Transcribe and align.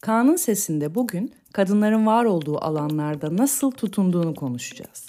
Kaan'ın 0.00 0.36
sesinde 0.36 0.94
bugün 0.94 1.34
kadınların 1.52 2.06
var 2.06 2.24
olduğu 2.24 2.64
alanlarda 2.64 3.36
nasıl 3.36 3.70
tutunduğunu 3.70 4.34
konuşacağız. 4.34 5.06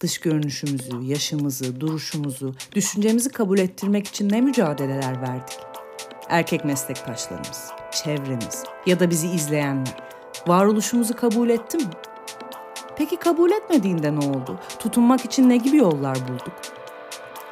Dış 0.00 0.18
görünüşümüzü, 0.18 1.02
yaşımızı, 1.02 1.80
duruşumuzu, 1.80 2.54
düşüncemizi 2.72 3.28
kabul 3.28 3.58
ettirmek 3.58 4.06
için 4.06 4.28
ne 4.28 4.40
mücadeleler 4.40 5.22
verdik? 5.22 5.58
Erkek 6.28 6.64
meslektaşlarımız, 6.64 7.70
çevremiz 8.04 8.64
ya 8.86 9.00
da 9.00 9.10
bizi 9.10 9.28
izleyenler 9.28 9.96
varoluşumuzu 10.46 11.16
kabul 11.16 11.50
etti 11.50 11.76
mi? 11.76 11.90
Peki 12.96 13.16
kabul 13.16 13.50
etmediğinde 13.50 14.14
ne 14.14 14.26
oldu? 14.26 14.60
Tutunmak 14.78 15.24
için 15.24 15.48
ne 15.48 15.56
gibi 15.56 15.76
yollar 15.76 16.16
bulduk? 16.28 16.60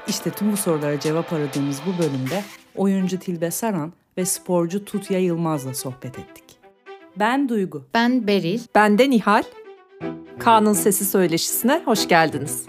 İşte 0.09 0.31
tüm 0.31 0.53
bu 0.53 0.57
sorulara 0.57 1.01
cevap 1.01 1.33
aradığımız 1.33 1.81
bu 1.87 2.03
bölümde 2.03 2.45
oyuncu 2.77 3.19
Tilbe 3.19 3.51
Saran 3.51 3.93
ve 4.19 4.25
sporcu 4.25 4.85
Tutya 4.85 5.19
Yılmaz'la 5.19 5.75
sohbet 5.75 6.19
ettik. 6.19 6.42
Ben 7.17 7.49
Duygu. 7.49 7.85
Ben 7.95 8.27
Beril. 8.27 8.61
Ben 8.75 8.99
de 8.99 9.11
Nihal. 9.11 9.43
Kaan'ın 10.39 10.73
Sesi 10.73 11.05
Söyleşisi'ne 11.05 11.83
hoş 11.85 12.09
geldiniz. 12.09 12.67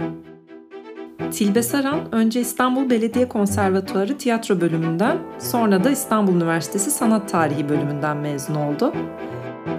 Tilbe 1.32 1.64
Saran 1.64 2.16
önce 2.16 2.42
İstanbul 2.42 2.90
Belediye 2.90 3.28
Konservatuarı 3.28 4.18
tiyatro 4.18 4.62
bölümünden, 4.62 5.18
sonra 5.40 5.84
da 5.84 5.90
İstanbul 5.90 6.34
Üniversitesi 6.34 6.92
Sanat 6.92 7.30
Tarihi 7.30 7.70
bölümünden 7.70 8.18
mezun 8.18 8.56
oldu. 8.56 8.94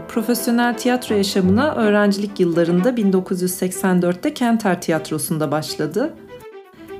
Profesyonel 0.08 0.76
tiyatro 0.78 1.14
yaşamına 1.14 1.74
öğrencilik 1.74 2.40
yıllarında 2.40 2.90
1984'te 2.90 4.34
Kenter 4.34 4.80
Tiyatrosu'nda 4.80 5.50
başladı. 5.50 6.14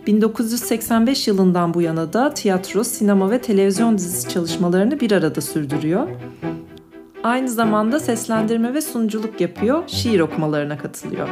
1985 0.06 1.28
yılından 1.28 1.74
bu 1.74 1.82
yana 1.82 2.12
da 2.12 2.34
tiyatro, 2.34 2.84
sinema 2.84 3.30
ve 3.30 3.40
televizyon 3.40 3.98
dizisi 3.98 4.28
çalışmalarını 4.28 5.01
bir 5.01 5.12
arada 5.12 5.40
sürdürüyor. 5.40 6.09
Aynı 7.24 7.48
zamanda 7.48 8.01
seslendirme 8.01 8.74
ve 8.74 8.80
sunuculuk 8.80 9.41
yapıyor, 9.41 9.88
şiir 9.88 10.21
okumalarına 10.21 10.79
katılıyor. 10.79 11.29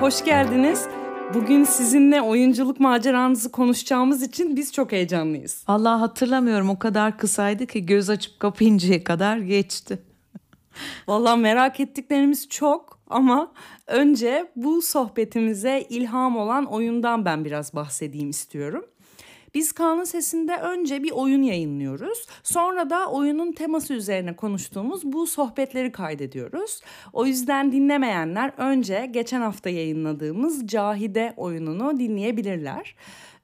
Hoş 0.00 0.24
geldiniz. 0.24 0.86
Bugün 1.34 1.64
sizinle 1.64 2.22
oyunculuk 2.22 2.80
maceranızı 2.80 3.52
konuşacağımız 3.52 4.22
için 4.22 4.56
biz 4.56 4.72
çok 4.72 4.92
heyecanlıyız. 4.92 5.64
Allah 5.66 6.00
hatırlamıyorum 6.00 6.70
o 6.70 6.78
kadar 6.78 7.18
kısaydı 7.18 7.66
ki 7.66 7.86
göz 7.86 8.10
açıp 8.10 8.40
kapayıncaya 8.40 9.04
kadar 9.04 9.38
geçti. 9.38 9.98
Vallahi 11.08 11.40
merak 11.40 11.80
ettiklerimiz 11.80 12.48
çok 12.48 12.98
ama 13.10 13.52
önce 13.86 14.50
bu 14.56 14.82
sohbetimize 14.82 15.86
ilham 15.88 16.36
olan 16.36 16.64
oyundan 16.64 17.24
ben 17.24 17.44
biraz 17.44 17.74
bahsedeyim 17.74 18.30
istiyorum. 18.30 18.84
Biz 19.58 19.72
Kaan'ın 19.72 20.04
Sesi'nde 20.04 20.56
önce 20.56 21.02
bir 21.02 21.10
oyun 21.10 21.42
yayınlıyoruz. 21.42 22.26
Sonra 22.42 22.90
da 22.90 23.10
oyunun 23.10 23.52
teması 23.52 23.94
üzerine 23.94 24.36
konuştuğumuz 24.36 25.04
bu 25.04 25.26
sohbetleri 25.26 25.92
kaydediyoruz. 25.92 26.80
O 27.12 27.26
yüzden 27.26 27.72
dinlemeyenler 27.72 28.52
önce 28.56 29.08
geçen 29.10 29.40
hafta 29.40 29.70
yayınladığımız 29.70 30.66
Cahide 30.66 31.34
oyununu 31.36 31.98
dinleyebilirler. 31.98 32.94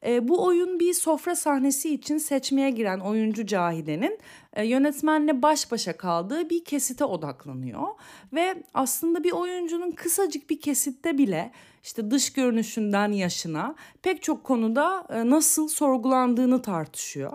E, 0.04 0.28
bu 0.28 0.44
oyun 0.44 0.80
bir 0.80 0.94
sofra 0.94 1.36
sahnesi 1.36 1.94
için 1.94 2.18
seçmeye 2.18 2.70
giren 2.70 3.00
oyuncu 3.00 3.46
Cahide'nin 3.46 4.18
e, 4.52 4.66
yönetmenle 4.66 5.42
baş 5.42 5.70
başa 5.72 5.96
kaldığı 5.96 6.50
bir 6.50 6.64
kesite 6.64 7.04
odaklanıyor. 7.04 7.88
Ve 8.32 8.54
aslında 8.74 9.24
bir 9.24 9.32
oyuncunun 9.32 9.90
kısacık 9.90 10.50
bir 10.50 10.60
kesitte 10.60 11.18
bile 11.18 11.52
işte 11.82 12.10
dış 12.10 12.32
görünüşünden 12.32 13.12
yaşına 13.12 13.74
pek 14.02 14.22
çok 14.22 14.44
konuda 14.44 15.06
e, 15.10 15.30
nasıl 15.30 15.68
sorgulandığını 15.68 16.62
tartışıyor. 16.62 17.32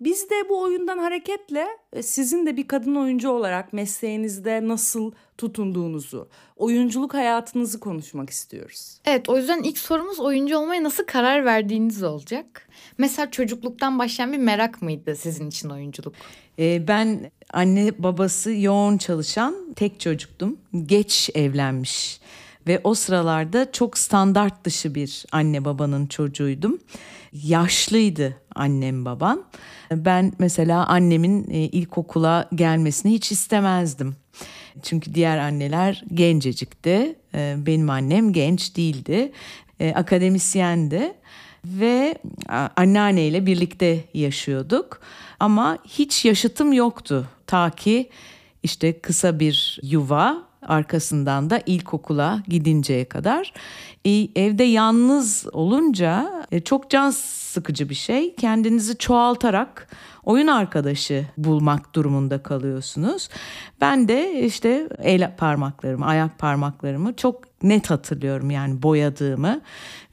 Biz 0.00 0.30
de 0.30 0.48
bu 0.48 0.60
oyundan 0.62 0.98
hareketle 0.98 1.66
e, 1.92 2.02
sizin 2.02 2.46
de 2.46 2.56
bir 2.56 2.68
kadın 2.68 2.94
oyuncu 2.94 3.30
olarak 3.30 3.72
mesleğinizde 3.72 4.68
nasıl 4.68 5.12
tutunduğunuzu, 5.38 6.28
oyunculuk 6.56 7.14
hayatınızı 7.14 7.80
konuşmak 7.80 8.30
istiyoruz. 8.30 9.00
Evet 9.04 9.28
o 9.28 9.36
yüzden 9.36 9.62
ilk 9.62 9.78
sorumuz 9.78 10.20
oyuncu 10.20 10.58
olmaya 10.58 10.82
nasıl 10.82 11.04
karar 11.04 11.44
verdiğiniz 11.44 12.02
olacak. 12.02 12.68
Mesela 12.98 13.30
çocukluktan 13.30 13.98
başlayan 13.98 14.32
bir 14.32 14.38
merak 14.38 14.82
mıydı 14.82 15.16
sizin 15.16 15.48
için 15.48 15.70
oyunculuk? 15.70 16.14
Ee, 16.58 16.88
ben 16.88 17.30
anne 17.52 17.92
babası 17.98 18.52
yoğun 18.52 18.98
çalışan 18.98 19.54
tek 19.76 20.00
çocuktum. 20.00 20.58
Geç 20.86 21.30
evlenmiş 21.34 22.20
ve 22.66 22.80
o 22.84 22.94
sıralarda 22.94 23.72
çok 23.72 23.98
standart 23.98 24.64
dışı 24.64 24.94
bir 24.94 25.24
anne 25.32 25.64
babanın 25.64 26.06
çocuğuydum. 26.06 26.78
Yaşlıydı 27.32 28.36
annem 28.54 29.04
babam. 29.04 29.42
Ben 29.92 30.32
mesela 30.38 30.86
annemin 30.86 31.50
e, 31.50 31.58
ilkokula 31.58 32.48
gelmesini 32.54 33.12
hiç 33.12 33.32
istemezdim. 33.32 34.16
Çünkü 34.82 35.14
diğer 35.14 35.38
anneler 35.38 36.04
gencecikti. 36.14 37.16
E, 37.34 37.54
benim 37.58 37.90
annem 37.90 38.32
genç 38.32 38.76
değildi. 38.76 39.32
E, 39.80 39.92
akademisyendi 39.94 41.14
ve 41.64 42.18
anneanneyle 42.76 43.46
birlikte 43.46 44.04
yaşıyorduk. 44.14 45.00
Ama 45.40 45.78
hiç 45.84 46.24
yaşıtım 46.24 46.72
yoktu. 46.72 47.28
Ta 47.46 47.70
ki 47.70 48.10
işte 48.62 49.00
kısa 49.00 49.40
bir 49.40 49.78
yuva 49.82 50.49
arkasından 50.62 51.50
da 51.50 51.60
ilkokula 51.66 52.42
gidinceye 52.48 53.04
kadar. 53.04 53.52
E, 54.04 54.10
evde 54.36 54.64
yalnız 54.64 55.46
olunca 55.52 56.32
e, 56.52 56.60
çok 56.60 56.90
can 56.90 57.10
sıkıcı 57.10 57.88
bir 57.88 57.94
şey. 57.94 58.34
Kendinizi 58.34 58.98
çoğaltarak 58.98 59.88
oyun 60.24 60.46
arkadaşı 60.46 61.26
bulmak 61.36 61.94
durumunda 61.94 62.42
kalıyorsunuz. 62.42 63.28
Ben 63.80 64.08
de 64.08 64.44
işte 64.44 64.88
el 65.02 65.36
parmaklarımı, 65.36 66.06
ayak 66.06 66.38
parmaklarımı 66.38 67.16
çok 67.16 67.62
net 67.62 67.90
hatırlıyorum 67.90 68.50
yani 68.50 68.82
boyadığımı 68.82 69.60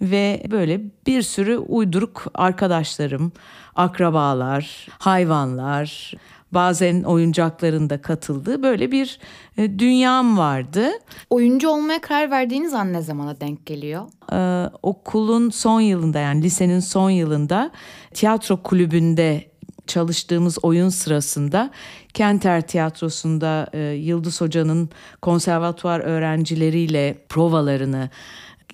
ve 0.02 0.44
böyle 0.52 0.81
bir 1.07 1.22
sürü 1.22 1.57
uyduruk 1.57 2.25
arkadaşlarım, 2.34 3.31
akrabalar, 3.75 4.88
hayvanlar, 5.00 6.13
bazen 6.52 7.03
oyuncaklarında 7.03 8.02
katıldığı 8.02 8.63
böyle 8.63 8.91
bir 8.91 9.19
e, 9.58 9.80
dünyam 9.80 10.38
vardı. 10.38 10.90
Oyuncu 11.30 11.69
olmaya 11.69 12.02
karar 12.02 12.31
verdiğiniz 12.31 12.74
an 12.74 12.94
ne 12.94 13.02
zamana 13.02 13.41
denk 13.41 13.66
geliyor? 13.66 14.08
Ee, 14.34 14.69
okulun 14.84 15.50
son 15.50 15.81
yılında 15.81 16.19
yani 16.19 16.44
lisenin 16.44 16.80
son 16.80 17.09
yılında 17.09 17.72
tiyatro 18.13 18.63
kulübünde 18.63 19.52
çalıştığımız 19.88 20.57
oyun 20.63 20.90
sırasında 20.90 21.72
Kenter 22.13 22.68
Tiyatrosu'nda 22.68 23.69
e, 23.74 23.80
Yıldız 23.80 24.41
Hoca'nın 24.41 24.90
konservatuvar 25.22 26.00
öğrencileriyle 26.00 27.25
provalarını 27.30 28.09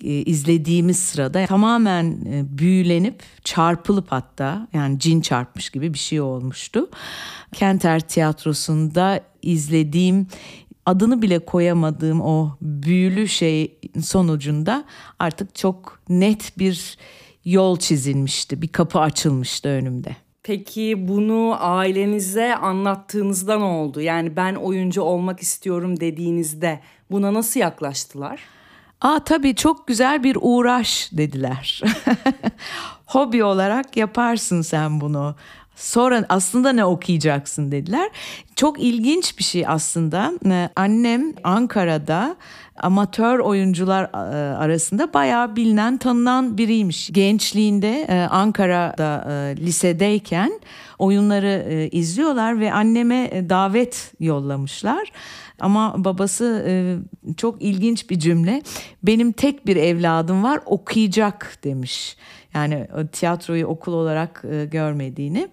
e, 0.02 0.08
izlediğimiz 0.08 0.98
sırada 0.98 1.46
tamamen 1.46 2.04
e, 2.26 2.58
büyülenip 2.58 3.22
çarpılıp 3.44 4.12
hatta 4.12 4.68
yani 4.72 4.98
cin 4.98 5.20
çarpmış 5.20 5.70
gibi 5.70 5.94
bir 5.94 5.98
şey 5.98 6.20
olmuştu. 6.20 6.90
Kenter 7.52 8.00
Tiyatrosu'nda 8.00 9.20
izlediğim 9.42 10.26
adını 10.86 11.22
bile 11.22 11.38
koyamadığım 11.38 12.20
o 12.20 12.56
büyülü 12.62 13.28
şey 13.28 13.78
sonucunda 14.02 14.84
artık 15.18 15.54
çok 15.54 16.00
net 16.08 16.58
bir 16.58 16.98
yol 17.44 17.76
çizilmişti. 17.76 18.62
Bir 18.62 18.68
kapı 18.68 19.00
açılmıştı 19.00 19.68
önümde. 19.68 20.16
Peki 20.42 21.08
bunu 21.08 21.56
ailenize 21.58 22.56
anlattığınızda 22.56 23.58
ne 23.58 23.64
oldu? 23.64 24.00
Yani 24.00 24.36
ben 24.36 24.54
oyuncu 24.54 25.02
olmak 25.02 25.40
istiyorum 25.40 26.00
dediğinizde 26.00 26.80
buna 27.10 27.34
nasıl 27.34 27.60
yaklaştılar? 27.60 28.40
Aa 29.04 29.20
tabii 29.24 29.54
çok 29.54 29.86
güzel 29.86 30.22
bir 30.22 30.36
uğraş 30.40 31.10
dediler. 31.12 31.80
Hobi 33.06 33.44
olarak 33.44 33.96
yaparsın 33.96 34.62
sen 34.62 35.00
bunu. 35.00 35.34
Sonra 35.76 36.24
aslında 36.28 36.72
ne 36.72 36.84
okuyacaksın 36.84 37.72
dediler. 37.72 38.10
Çok 38.56 38.80
ilginç 38.80 39.38
bir 39.38 39.44
şey 39.44 39.64
aslında. 39.68 40.32
Ee, 40.46 40.68
annem 40.76 41.32
Ankara'da 41.44 42.36
amatör 42.76 43.38
oyuncular 43.38 44.04
e, 44.04 44.56
arasında 44.56 45.14
bayağı 45.14 45.56
bilinen, 45.56 45.96
tanınan 45.96 46.58
biriymiş. 46.58 47.10
Gençliğinde 47.12 48.02
e, 48.02 48.20
Ankara'da 48.30 49.26
e, 49.30 49.56
lisedeyken 49.56 50.60
oyunları 50.98 51.88
izliyorlar 51.92 52.60
ve 52.60 52.72
anneme 52.72 53.48
davet 53.48 54.12
yollamışlar. 54.20 55.12
Ama 55.60 56.04
babası 56.04 56.66
çok 57.36 57.62
ilginç 57.62 58.10
bir 58.10 58.18
cümle. 58.18 58.62
Benim 59.02 59.32
tek 59.32 59.66
bir 59.66 59.76
evladım 59.76 60.42
var 60.42 60.60
okuyacak 60.66 61.58
demiş. 61.64 62.16
Yani 62.54 62.86
tiyatroyu 63.12 63.66
okul 63.66 63.92
olarak 63.92 64.44
görmediğini. 64.70 65.48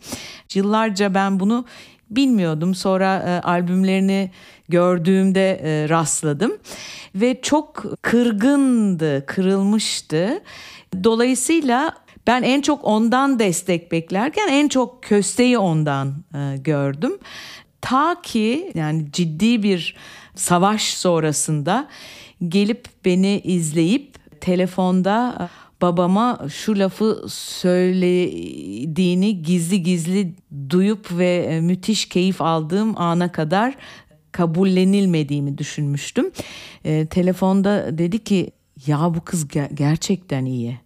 Yıllarca 0.53 1.13
ben 1.13 1.39
bunu 1.39 1.65
bilmiyordum. 2.09 2.75
Sonra 2.75 3.23
e, 3.27 3.47
albümlerini 3.47 4.31
gördüğümde 4.69 5.61
e, 5.63 5.89
rastladım 5.89 6.51
ve 7.15 7.41
çok 7.41 7.85
kırgındı, 8.01 9.25
kırılmıştı. 9.25 10.41
Dolayısıyla 11.03 11.93
Ben 12.27 12.43
en 12.43 12.61
çok 12.61 12.85
ondan 12.85 13.39
destek 13.39 13.91
beklerken 13.91 14.47
en 14.47 14.67
çok 14.67 15.03
kösteyi 15.03 15.57
ondan 15.57 16.13
e, 16.33 16.57
gördüm. 16.57 17.17
Ta 17.81 18.21
ki 18.23 18.71
yani 18.75 19.07
ciddi 19.11 19.63
bir 19.63 19.95
savaş 20.35 20.93
sonrasında 20.93 21.87
gelip 22.47 22.85
beni 23.05 23.41
izleyip 23.43 24.15
telefonda 24.41 25.37
e, 25.39 25.43
babama 25.81 26.39
şu 26.53 26.79
lafı 26.79 27.25
söylediğini 27.29 29.43
gizli 29.43 29.83
gizli 29.83 30.33
duyup 30.69 31.11
ve 31.11 31.35
e, 31.35 31.61
müthiş 31.61 32.09
keyif 32.09 32.41
aldığım 32.41 32.97
ana 32.97 33.31
kadar 33.31 33.75
kabullenilmediğimi 34.31 35.57
düşünmüştüm. 35.57 36.31
E, 36.85 37.05
telefonda 37.05 37.97
dedi 37.97 38.23
ki 38.23 38.51
ya 38.87 39.13
bu 39.13 39.21
kız 39.21 39.45
ger- 39.45 39.75
gerçekten 39.75 40.45
iyi. 40.45 40.79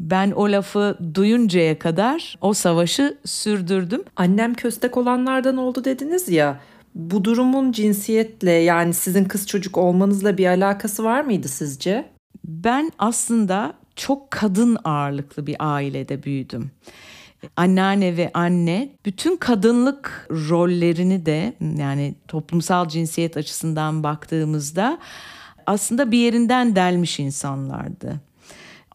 Ben 0.00 0.30
o 0.30 0.52
lafı 0.52 0.98
duyuncaya 1.14 1.78
kadar 1.78 2.36
o 2.40 2.54
savaşı 2.54 3.18
sürdürdüm. 3.24 4.02
Annem 4.16 4.54
köstek 4.54 4.96
olanlardan 4.96 5.56
oldu 5.56 5.84
dediniz 5.84 6.28
ya. 6.28 6.60
Bu 6.94 7.24
durumun 7.24 7.72
cinsiyetle 7.72 8.50
yani 8.50 8.94
sizin 8.94 9.24
kız 9.24 9.46
çocuk 9.46 9.76
olmanızla 9.76 10.38
bir 10.38 10.46
alakası 10.46 11.04
var 11.04 11.20
mıydı 11.20 11.48
sizce? 11.48 12.10
Ben 12.44 12.92
aslında 12.98 13.74
çok 13.96 14.30
kadın 14.30 14.78
ağırlıklı 14.84 15.46
bir 15.46 15.56
ailede 15.58 16.22
büyüdüm. 16.22 16.70
Anneanne 17.56 18.16
ve 18.16 18.30
anne 18.34 18.88
bütün 19.06 19.36
kadınlık 19.36 20.28
rollerini 20.30 21.26
de 21.26 21.54
yani 21.78 22.14
toplumsal 22.28 22.88
cinsiyet 22.88 23.36
açısından 23.36 24.02
baktığımızda 24.02 24.98
aslında 25.66 26.10
bir 26.10 26.18
yerinden 26.18 26.76
delmiş 26.76 27.20
insanlardı. 27.20 28.27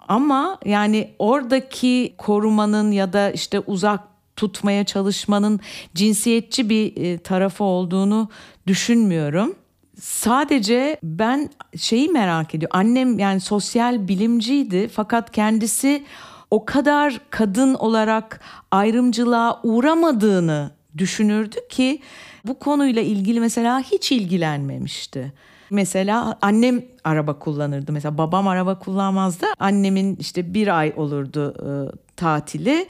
Ama 0.08 0.58
yani 0.66 1.14
oradaki 1.20 2.14
korumanın 2.18 2.92
ya 2.92 3.14
da 3.14 3.32
işte 3.32 3.60
uzak 3.60 4.00
tutmaya 4.36 4.84
çalışmanın 4.84 5.60
cinsiyetçi 5.96 6.70
bir 6.70 6.98
e, 6.98 7.18
tarafı 7.18 7.64
olduğunu 7.64 8.30
düşünmüyorum. 8.68 9.56
Sadece 10.00 10.98
ben 11.04 11.50
şeyi 11.78 12.10
merak 12.10 12.56
ediyorum. 12.56 12.78
Annem 12.78 13.20
yani 13.20 13.40
sosyal 13.40 14.08
bilimciydi 14.08 14.88
fakat 14.88 15.32
kendisi 15.32 16.04
o 16.52 16.66
kadar 16.66 17.22
kadın 17.30 17.74
olarak 17.74 18.42
ayrımcılığa 18.72 19.60
uğramadığını 19.64 20.72
düşünürdü 20.98 21.58
ki 21.70 22.00
bu 22.46 22.60
konuyla 22.60 23.02
ilgili 23.02 23.40
mesela 23.40 23.80
hiç 23.80 24.12
ilgilenmemişti. 24.12 25.34
Mesela 25.74 26.38
annem 26.42 26.86
araba 27.04 27.40
kullanırdı. 27.40 27.92
Mesela 27.92 28.18
babam 28.18 28.48
araba 28.48 28.80
kullanmazdı. 28.80 29.46
Annemin 29.60 30.16
işte 30.16 30.54
bir 30.54 30.78
ay 30.80 30.94
olurdu 30.96 31.54
e, 31.60 31.70
tatili. 32.16 32.88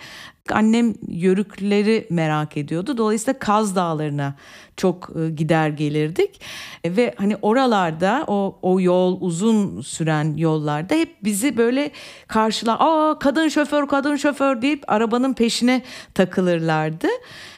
Annem 0.52 0.94
yörükleri 1.08 2.08
merak 2.10 2.58
ediyordu. 2.58 2.98
Dolayısıyla 2.98 3.40
Kaz 3.40 3.76
Dağları'na 3.76 4.36
çok 4.78 5.10
e, 5.20 5.30
gider 5.30 5.70
gelirdik. 5.70 6.42
E, 6.84 6.96
ve 6.96 7.14
hani 7.18 7.36
oralarda 7.42 8.24
o, 8.28 8.60
o 8.62 8.80
yol 8.80 9.22
uzun 9.22 9.82
süren 9.82 10.38
yollarda 10.38 10.96
hep 10.96 11.24
bizi 11.24 11.58
böyle 11.58 11.92
karşılar. 12.28 12.78
Aa 12.80 13.20
kadın 13.20 13.48
şoför 13.48 13.88
kadın 13.88 14.16
şoför 14.16 14.62
deyip 14.62 14.84
arabanın 14.88 15.34
peşine 15.34 15.82
takılırlardı. 16.14 17.08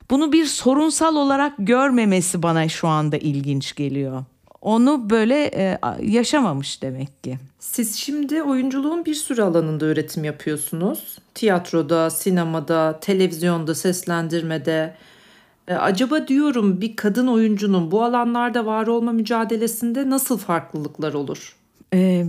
Bunu 0.10 0.31
bir 0.31 0.45
sorunsal 0.45 1.16
olarak 1.16 1.54
görmemesi 1.60 2.44
bana 2.44 2.69
şu 2.69 2.88
anda 2.88 3.18
ilginç 3.18 3.75
geliyor 3.75 4.24
onu 4.66 5.10
böyle 5.10 5.46
e, 5.46 5.80
yaşamamış 6.02 6.82
demek 6.82 7.24
ki. 7.24 7.38
Siz 7.60 7.96
şimdi 7.96 8.44
oyunculuğun 8.44 9.06
bir 9.06 9.14
sürü 9.14 9.42
alanında 9.42 9.86
üretim 9.86 10.24
yapıyorsunuz. 10.24 11.18
Tiyatroda, 11.34 12.10
sinemada, 12.10 13.00
televizyonda, 13.02 13.76
seslendirmede. 13.76 14.96
E, 15.68 15.74
acaba 15.74 16.28
diyorum 16.28 16.82
bir 16.82 16.96
kadın 16.96 17.28
oyuncunun 17.28 17.92
bu 17.92 18.04
alanlarda 18.04 18.66
var 18.66 18.88
olma 18.88 19.12
mücadelesinde 19.12 20.10
nasıl 20.10 20.38
farklılıklar 20.38 21.14
olur? 21.14 21.56
Ee, 21.94 22.26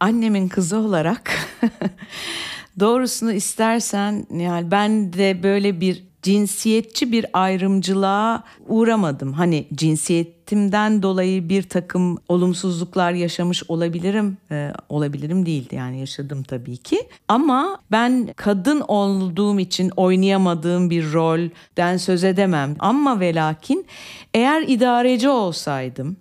annemin 0.00 0.48
kızı 0.48 0.78
olarak 0.78 1.32
doğrusunu 2.80 3.32
istersen 3.32 4.26
yani 4.30 4.70
ben 4.70 5.12
de 5.12 5.42
böyle 5.42 5.80
bir 5.80 6.05
cinsiyetçi 6.26 7.12
bir 7.12 7.26
ayrımcılığa 7.32 8.42
uğramadım. 8.68 9.32
Hani 9.32 9.66
cinsiyetimden 9.74 11.02
dolayı 11.02 11.48
bir 11.48 11.62
takım 11.62 12.18
olumsuzluklar 12.28 13.12
yaşamış 13.12 13.62
olabilirim. 13.68 14.36
Ee, 14.50 14.72
olabilirim 14.88 15.46
değildi 15.46 15.74
yani 15.74 16.00
yaşadım 16.00 16.42
tabii 16.42 16.76
ki. 16.76 17.08
Ama 17.28 17.78
ben 17.90 18.28
kadın 18.36 18.80
olduğum 18.80 19.60
için 19.60 19.92
oynayamadığım 19.96 20.90
bir 20.90 21.12
rolden 21.12 21.96
söz 21.96 22.24
edemem. 22.24 22.76
Ama 22.78 23.20
ve 23.20 23.34
lakin 23.34 23.86
eğer 24.34 24.62
idareci 24.62 25.28
olsaydım 25.28 26.16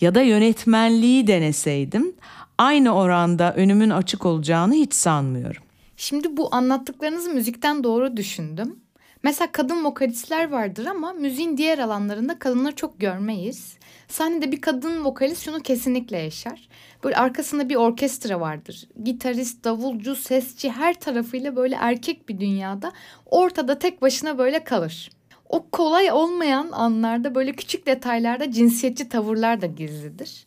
ya 0.00 0.14
da 0.14 0.22
yönetmenliği 0.22 1.26
deneseydim 1.26 2.12
aynı 2.58 2.94
oranda 2.94 3.54
önümün 3.54 3.90
açık 3.90 4.26
olacağını 4.26 4.74
hiç 4.74 4.94
sanmıyorum. 4.94 5.62
Şimdi 5.96 6.36
bu 6.36 6.54
anlattıklarınızı 6.54 7.30
müzikten 7.30 7.84
doğru 7.84 8.16
düşündüm. 8.16 8.81
Mesela 9.22 9.52
kadın 9.52 9.84
vokalistler 9.84 10.50
vardır 10.50 10.86
ama 10.86 11.12
müziğin 11.12 11.56
diğer 11.56 11.78
alanlarında 11.78 12.38
kadınları 12.38 12.74
çok 12.74 13.00
görmeyiz. 13.00 13.76
Sahnede 14.08 14.52
bir 14.52 14.60
kadın 14.60 15.04
vokalist 15.04 15.44
şunu 15.44 15.60
kesinlikle 15.60 16.18
yaşar. 16.18 16.68
Böyle 17.04 17.16
arkasında 17.16 17.68
bir 17.68 17.76
orkestra 17.76 18.40
vardır. 18.40 18.88
Gitarist, 19.04 19.64
davulcu, 19.64 20.16
sesçi 20.16 20.70
her 20.70 21.00
tarafıyla 21.00 21.56
böyle 21.56 21.74
erkek 21.74 22.28
bir 22.28 22.40
dünyada 22.40 22.92
ortada 23.26 23.78
tek 23.78 24.02
başına 24.02 24.38
böyle 24.38 24.64
kalır. 24.64 25.10
O 25.48 25.66
kolay 25.70 26.12
olmayan 26.12 26.68
anlarda 26.72 27.34
böyle 27.34 27.52
küçük 27.52 27.86
detaylarda 27.86 28.50
cinsiyetçi 28.50 29.08
tavırlar 29.08 29.60
da 29.60 29.66
gizlidir. 29.66 30.46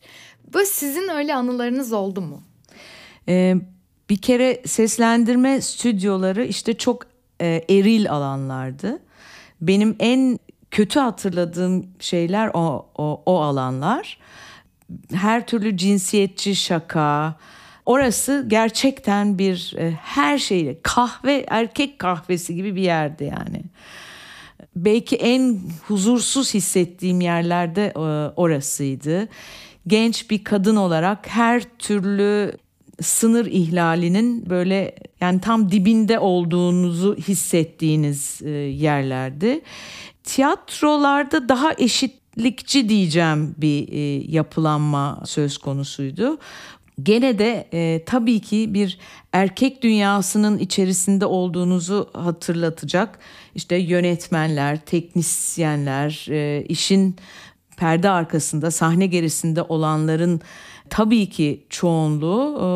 Böyle 0.54 0.66
sizin 0.66 1.08
öyle 1.08 1.34
anılarınız 1.34 1.92
oldu 1.92 2.20
mu? 2.20 2.42
Ee, 3.28 3.54
bir 4.10 4.16
kere 4.16 4.62
seslendirme 4.66 5.60
stüdyoları 5.60 6.44
işte 6.44 6.74
çok 6.74 7.15
e, 7.40 7.64
eril 7.70 8.10
alanlardı. 8.10 8.98
Benim 9.60 9.96
en 10.00 10.38
kötü 10.70 11.00
hatırladığım 11.00 11.86
şeyler 12.00 12.50
o, 12.54 12.86
o, 12.98 13.22
o 13.26 13.40
alanlar. 13.40 14.18
Her 15.14 15.46
türlü 15.46 15.76
cinsiyetçi 15.76 16.56
şaka. 16.56 17.36
Orası 17.86 18.44
gerçekten 18.48 19.38
bir 19.38 19.74
e, 19.78 19.90
her 19.90 20.38
şeyle 20.38 20.80
kahve 20.82 21.44
erkek 21.48 21.98
kahvesi 21.98 22.54
gibi 22.54 22.76
bir 22.76 22.82
yerdi 22.82 23.24
yani. 23.24 23.62
Belki 24.76 25.16
en 25.16 25.60
huzursuz 25.86 26.54
hissettiğim 26.54 27.20
yerlerde 27.20 27.86
e, 27.86 27.98
orasıydı. 28.36 29.28
Genç 29.86 30.30
bir 30.30 30.44
kadın 30.44 30.76
olarak 30.76 31.28
her 31.28 31.62
türlü 31.62 32.52
sınır 33.02 33.46
ihlalinin 33.46 34.50
böyle 34.50 34.94
yani 35.20 35.40
tam 35.40 35.70
dibinde 35.70 36.18
olduğunuzu 36.18 37.16
hissettiğiniz 37.16 38.42
e, 38.42 38.50
yerlerdi. 38.50 39.60
Tiyatrolarda 40.24 41.48
daha 41.48 41.72
eşitlikçi 41.78 42.88
diyeceğim 42.88 43.54
bir 43.58 43.92
e, 43.92 43.98
yapılanma 44.32 45.22
söz 45.26 45.58
konusuydu. 45.58 46.38
Gene 47.02 47.38
de 47.38 47.68
e, 47.72 48.04
tabii 48.04 48.40
ki 48.40 48.74
bir 48.74 48.98
erkek 49.32 49.82
dünyasının 49.82 50.58
içerisinde 50.58 51.26
olduğunuzu 51.26 52.10
hatırlatacak 52.12 53.18
işte 53.54 53.76
yönetmenler, 53.76 54.80
teknisyenler, 54.80 56.26
e, 56.30 56.64
işin 56.68 57.16
perde 57.76 58.10
arkasında, 58.10 58.70
sahne 58.70 59.06
gerisinde 59.06 59.62
olanların 59.62 60.40
tabii 60.90 61.28
ki 61.28 61.66
çoğunluğu 61.70 62.58
e, 62.58 62.68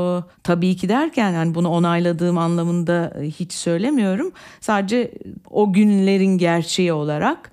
tabii 0.43 0.77
ki 0.77 0.89
derken 0.89 1.33
yani 1.33 1.55
bunu 1.55 1.69
onayladığım 1.69 2.39
anlamında 2.39 3.13
hiç 3.23 3.53
söylemiyorum. 3.53 4.33
Sadece 4.61 5.13
o 5.51 5.73
günlerin 5.73 6.39
gerçeği 6.39 6.93
olarak 6.93 7.51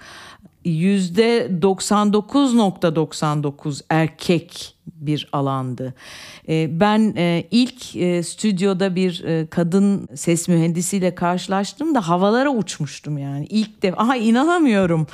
yüzde 0.66 1.52
99.99 1.62 3.82
erkek 3.90 4.76
bir 4.96 5.30
alandı. 5.32 5.94
E, 6.50 6.80
ben 6.80 7.14
e, 7.18 7.48
ilk 7.52 7.96
e, 7.96 8.24
stüdyoda 8.24 8.96
bir 8.96 9.24
kadın 9.50 10.08
ses 10.16 10.48
mühendisiyle 10.48 11.16
karşılaştım 11.16 11.96
da 11.96 12.08
havalara 12.08 12.50
uçmuştum 12.50 13.18
yani. 13.18 13.46
İlk 13.46 13.84
de 13.84 13.94
aha 13.98 14.16
inanamıyorum 14.16 15.08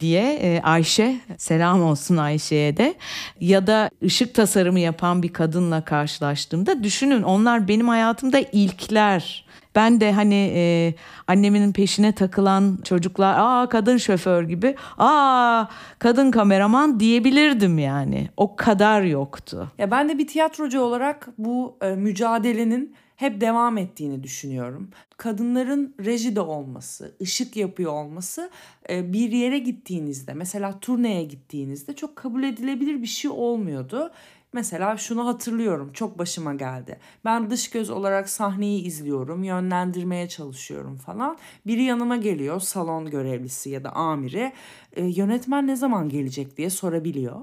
diye 0.00 0.38
e, 0.42 0.60
Ayşe 0.62 1.16
selam 1.38 1.82
olsun 1.82 2.16
Ayşe'ye 2.16 2.76
de 2.76 2.94
ya 3.40 3.66
da 3.66 3.90
ışık 4.02 4.34
tasarımı 4.34 4.80
yapan 4.80 5.22
bir 5.22 5.32
kadınla 5.32 5.84
karşılaştığımda 5.84 6.84
düşünün 6.84 7.22
onlar 7.22 7.68
benim 7.68 7.88
hayatımda 7.88 8.38
ilkler. 8.38 9.44
Ben 9.74 10.00
de 10.00 10.12
hani 10.12 10.52
e, 10.54 10.94
annemin 11.26 11.72
peşine 11.72 12.12
takılan 12.12 12.78
çocuklar 12.84 13.34
aa 13.38 13.68
kadın 13.68 13.96
şoför 13.96 14.42
gibi 14.42 14.76
aa 14.98 15.64
kadın 15.98 16.30
kameraman 16.30 17.00
diyebilirdim 17.00 17.78
yani. 17.78 18.28
O 18.36 18.56
kadar 18.56 19.02
yoktu. 19.02 19.70
Ya 19.78 19.90
ben 19.90 20.08
de 20.08 20.18
bir 20.18 20.26
tiyatrocu 20.26 20.80
olarak 20.80 21.28
bu 21.38 21.76
e, 21.82 21.88
mücadelenin 21.88 22.94
hep 23.16 23.40
devam 23.40 23.78
ettiğini 23.78 24.22
düşünüyorum. 24.22 24.90
Kadınların 25.16 25.94
rejide 26.04 26.40
olması, 26.40 27.16
ışık 27.22 27.56
yapıyor 27.56 27.92
olması 27.92 28.50
e, 28.90 29.12
bir 29.12 29.32
yere 29.32 29.58
gittiğinizde 29.58 30.34
mesela 30.34 30.80
turneye 30.80 31.24
gittiğinizde 31.24 31.92
çok 31.92 32.16
kabul 32.16 32.42
edilebilir 32.42 33.02
bir 33.02 33.06
şey 33.06 33.30
olmuyordu. 33.30 34.10
Mesela 34.54 34.96
şunu 34.96 35.26
hatırlıyorum 35.26 35.92
çok 35.92 36.18
başıma 36.18 36.54
geldi. 36.54 36.98
Ben 37.24 37.50
dış 37.50 37.70
göz 37.70 37.90
olarak 37.90 38.28
sahneyi 38.28 38.82
izliyorum, 38.82 39.44
yönlendirmeye 39.44 40.28
çalışıyorum 40.28 40.96
falan. 40.96 41.38
Biri 41.66 41.82
yanıma 41.82 42.16
geliyor 42.16 42.60
salon 42.60 43.10
görevlisi 43.10 43.70
ya 43.70 43.84
da 43.84 43.90
amiri. 43.90 44.52
E, 44.92 45.04
yönetmen 45.04 45.66
ne 45.66 45.76
zaman 45.76 46.08
gelecek 46.08 46.56
diye 46.56 46.70
sorabiliyor. 46.70 47.40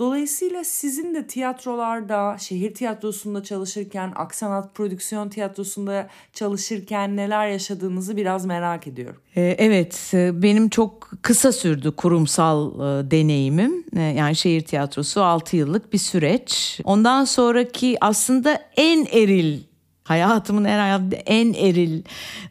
Dolayısıyla 0.00 0.64
sizin 0.64 1.14
de 1.14 1.26
tiyatrolarda, 1.26 2.36
şehir 2.38 2.74
tiyatrosunda 2.74 3.42
çalışırken, 3.42 4.12
Aksanat 4.16 4.74
Prodüksiyon 4.74 5.28
Tiyatrosu'nda 5.28 6.08
çalışırken 6.32 7.16
neler 7.16 7.48
yaşadığınızı 7.48 8.16
biraz 8.16 8.46
merak 8.46 8.86
ediyorum. 8.86 9.20
Ee, 9.36 9.56
evet, 9.58 10.10
e, 10.14 10.42
benim 10.42 10.68
çok 10.68 11.10
kısa 11.22 11.52
sürdü 11.52 11.90
kurumsal 11.96 12.74
e, 12.74 13.10
deneyimim. 13.10 13.84
E, 13.96 14.00
yani 14.00 14.36
şehir 14.36 14.60
tiyatrosu 14.60 15.22
6 15.22 15.56
yıllık 15.56 15.92
bir 15.92 15.98
süreç. 15.98 16.80
Ondan 16.84 17.24
sonraki 17.24 17.96
aslında 18.00 18.62
en 18.76 19.06
eril 19.06 19.69
hayatımın 20.10 20.64
en 20.64 21.10
en 21.26 21.52
eril 21.52 22.02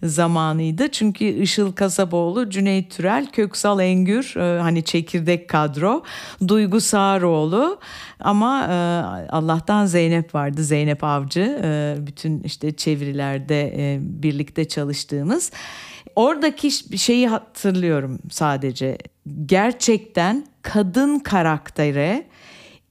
zamanıydı. 0.03 0.91
Çünkü 0.91 1.25
Işıl 1.25 1.71
Kasaboğlu, 1.71 2.49
Cüneyt 2.49 2.91
Türel, 2.91 3.27
Köksal 3.31 3.79
Engür 3.79 4.35
e, 4.37 4.61
hani 4.61 4.83
çekirdek 4.83 5.49
kadro, 5.49 6.03
Duygu 6.47 6.81
Sağaroğlu 6.81 7.79
ama 8.19 8.63
e, 8.63 8.75
Allah'tan 9.29 9.85
Zeynep 9.85 10.35
vardı. 10.35 10.63
Zeynep 10.63 11.03
Avcı 11.03 11.61
e, 11.63 11.95
bütün 11.99 12.43
işte 12.43 12.71
çevirilerde 12.71 13.97
birlikte 14.01 14.67
çalıştığımız. 14.67 15.51
Oradaki 16.15 16.97
şeyi 16.97 17.27
hatırlıyorum 17.27 18.19
sadece. 18.29 18.97
Gerçekten 19.45 20.47
kadın 20.61 21.19
karaktere 21.19 22.28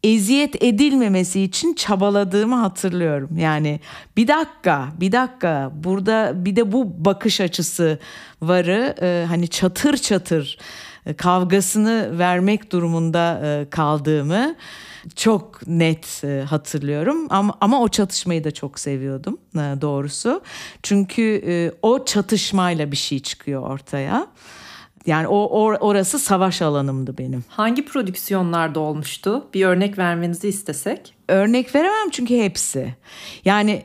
eziyet 0.02 0.62
edilmemesi 0.62 1.40
için 1.42 1.74
çabaladığımı 1.74 2.54
hatırlıyorum. 2.54 3.38
Yani 3.38 3.80
bir 4.16 4.28
dakika, 4.28 4.88
bir 5.00 5.12
dakika 5.12 5.70
burada 5.74 6.32
bir 6.34 6.56
de 6.56 6.72
bu 6.72 7.04
bakış 7.04 7.40
açısı 7.40 7.98
varı 8.42 8.94
e, 9.02 9.24
hani 9.28 9.48
çatır 9.48 9.96
çatır 9.96 10.58
e, 11.06 11.14
kavgasını 11.14 12.18
vermek 12.18 12.72
durumunda 12.72 13.40
e, 13.44 13.70
kaldığımı 13.70 14.54
çok 15.16 15.66
net 15.66 16.24
e, 16.24 16.44
hatırlıyorum 16.50 17.26
ama 17.30 17.54
ama 17.60 17.80
o 17.80 17.88
çatışmayı 17.88 18.44
da 18.44 18.50
çok 18.50 18.78
seviyordum 18.78 19.38
doğrusu. 19.80 20.42
Çünkü 20.82 21.72
o 21.82 22.04
çatışmayla 22.04 22.92
bir 22.92 22.96
şey 22.96 23.18
çıkıyor 23.18 23.62
ortaya. 23.62 24.26
Yani 25.08 25.28
o 25.28 25.48
or, 25.60 25.76
orası 25.80 26.18
savaş 26.18 26.62
alanımdı 26.62 27.18
benim. 27.18 27.44
Hangi 27.48 27.84
prodüksiyonlarda 27.84 28.80
olmuştu? 28.80 29.46
Bir 29.54 29.66
örnek 29.66 29.98
vermenizi 29.98 30.48
istesek. 30.48 31.14
Örnek 31.28 31.74
veremem 31.74 32.10
çünkü 32.12 32.38
hepsi. 32.38 32.94
Yani 33.44 33.82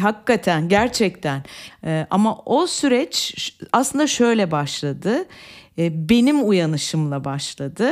hakikaten 0.00 0.68
gerçekten 0.68 1.42
ee, 1.84 2.06
ama 2.10 2.38
o 2.46 2.66
süreç 2.66 3.34
aslında 3.72 4.06
şöyle 4.06 4.50
başladı 4.50 5.24
ee, 5.78 6.08
benim 6.08 6.48
uyanışımla 6.48 7.24
başladı. 7.24 7.90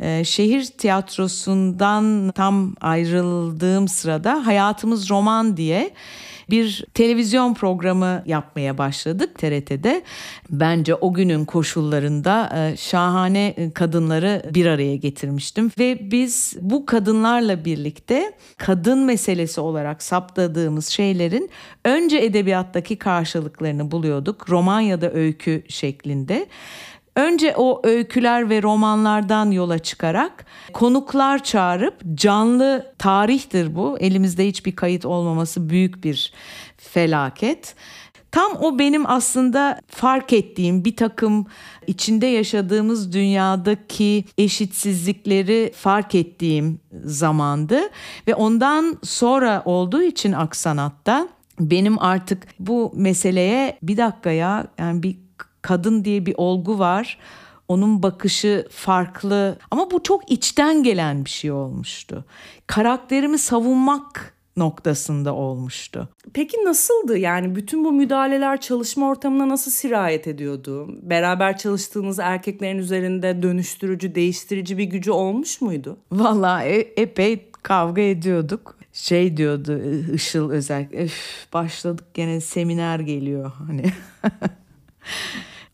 Ee, 0.00 0.24
şehir 0.24 0.64
tiyatrosundan 0.64 2.32
tam 2.34 2.74
ayrıldığım 2.80 3.88
sırada 3.88 4.46
Hayatımız 4.46 5.10
Roman 5.10 5.56
diye 5.56 5.90
bir 6.50 6.84
televizyon 6.94 7.54
programı 7.54 8.22
yapmaya 8.26 8.78
başladık 8.78 9.38
TRT'de. 9.38 10.02
Bence 10.50 10.94
o 10.94 11.14
günün 11.14 11.44
koşullarında 11.44 12.52
e, 12.56 12.76
şahane 12.76 13.46
e, 13.46 13.70
kadınları 13.70 14.42
bir 14.54 14.66
araya 14.66 14.96
getirmiştim 14.96 15.70
ve 15.78 16.10
biz 16.10 16.56
bu 16.60 16.86
kadınlarla 16.86 17.64
birlikte 17.64 18.32
kadın 18.56 18.98
meselesi 19.04 19.60
olarak 19.60 20.02
saptadığımız 20.02 20.86
şeylerin 20.86 21.50
önce 21.84 22.18
edebiyattaki 22.18 22.96
karşılıklarını 22.96 23.90
buluyorduk. 23.90 24.50
Roman 24.50 24.80
ya 24.80 25.00
da 25.00 25.12
öykü 25.12 25.62
şeklinde. 25.68 26.46
Önce 27.16 27.54
o 27.56 27.80
öyküler 27.84 28.50
ve 28.50 28.62
romanlardan 28.62 29.50
yola 29.50 29.78
çıkarak 29.78 30.46
konuklar 30.72 31.44
çağırıp 31.44 31.94
canlı 32.14 32.94
tarihtir 32.98 33.74
bu. 33.76 33.98
Elimizde 33.98 34.46
hiçbir 34.46 34.76
kayıt 34.76 35.04
olmaması 35.04 35.68
büyük 35.68 36.04
bir 36.04 36.32
felaket. 36.76 37.74
Tam 38.32 38.52
o 38.60 38.78
benim 38.78 39.06
aslında 39.06 39.80
fark 39.88 40.32
ettiğim 40.32 40.84
bir 40.84 40.96
takım 40.96 41.46
içinde 41.86 42.26
yaşadığımız 42.26 43.12
dünyadaki 43.12 44.24
eşitsizlikleri 44.38 45.72
fark 45.76 46.14
ettiğim 46.14 46.80
zamandı 47.04 47.80
ve 48.26 48.34
ondan 48.34 48.98
sonra 49.02 49.62
olduğu 49.64 50.02
için 50.02 50.32
aksanatta 50.32 51.28
benim 51.60 52.02
artık 52.02 52.46
bu 52.58 52.92
meseleye 52.96 53.78
bir 53.82 53.96
dakika 53.96 54.30
ya 54.30 54.66
yani 54.78 55.02
bir 55.02 55.25
kadın 55.66 56.04
diye 56.04 56.26
bir 56.26 56.34
olgu 56.36 56.78
var. 56.78 57.18
Onun 57.68 58.02
bakışı 58.02 58.66
farklı 58.70 59.58
ama 59.70 59.90
bu 59.90 60.02
çok 60.02 60.32
içten 60.32 60.82
gelen 60.82 61.24
bir 61.24 61.30
şey 61.30 61.50
olmuştu. 61.50 62.24
Karakterimi 62.66 63.38
savunmak 63.38 64.34
noktasında 64.56 65.34
olmuştu. 65.34 66.08
Peki 66.34 66.64
nasıldı? 66.64 67.18
Yani 67.18 67.56
bütün 67.56 67.84
bu 67.84 67.92
müdahaleler 67.92 68.60
çalışma 68.60 69.08
ortamına 69.08 69.48
nasıl 69.48 69.70
sirayet 69.70 70.26
ediyordu? 70.26 70.88
Beraber 71.02 71.58
çalıştığınız 71.58 72.18
erkeklerin 72.18 72.78
üzerinde 72.78 73.42
dönüştürücü, 73.42 74.14
değiştirici 74.14 74.78
bir 74.78 74.84
gücü 74.84 75.10
olmuş 75.10 75.60
muydu? 75.60 75.96
Vallahi 76.12 76.64
e- 76.64 77.02
epey 77.02 77.50
kavga 77.62 78.02
ediyorduk. 78.02 78.76
Şey 78.92 79.36
diyordu 79.36 79.82
Işıl 80.14 80.50
özellikle 80.50 81.06
başladık 81.52 82.04
gene 82.14 82.40
seminer 82.40 83.00
geliyor 83.00 83.52
hani. 83.66 83.84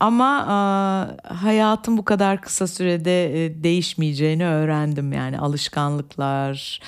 Ama 0.02 0.40
e, 0.42 1.34
hayatım 1.34 1.98
bu 1.98 2.04
kadar 2.04 2.40
kısa 2.42 2.66
sürede 2.66 3.44
e, 3.44 3.62
değişmeyeceğini 3.62 4.46
öğrendim 4.46 5.12
yani 5.12 5.38
alışkanlıklar 5.38 6.80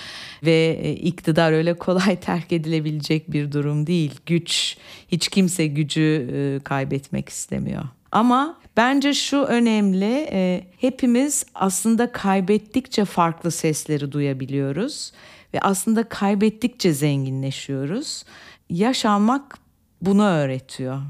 ve 0.42 0.78
e, 0.82 0.92
iktidar 0.92 1.52
öyle 1.52 1.74
kolay 1.78 2.20
terk 2.20 2.52
edilebilecek 2.52 3.32
bir 3.32 3.52
durum 3.52 3.86
değil. 3.86 4.20
Güç 4.26 4.76
hiç 5.08 5.28
kimse 5.28 5.66
gücü 5.66 6.28
e, 6.32 6.64
kaybetmek 6.64 7.28
istemiyor. 7.28 7.84
Ama 8.12 8.58
bence 8.76 9.14
şu 9.14 9.36
önemli 9.36 10.28
e, 10.32 10.66
hepimiz 10.80 11.46
aslında 11.54 12.12
kaybettikçe 12.12 13.04
farklı 13.04 13.50
sesleri 13.50 14.12
duyabiliyoruz 14.12 15.12
ve 15.54 15.60
aslında 15.60 16.08
kaybettikçe 16.08 16.92
zenginleşiyoruz. 16.92 18.24
Yaş 18.70 19.04
almak 19.04 19.58
bunu 20.02 20.24
öğretiyor 20.24 21.02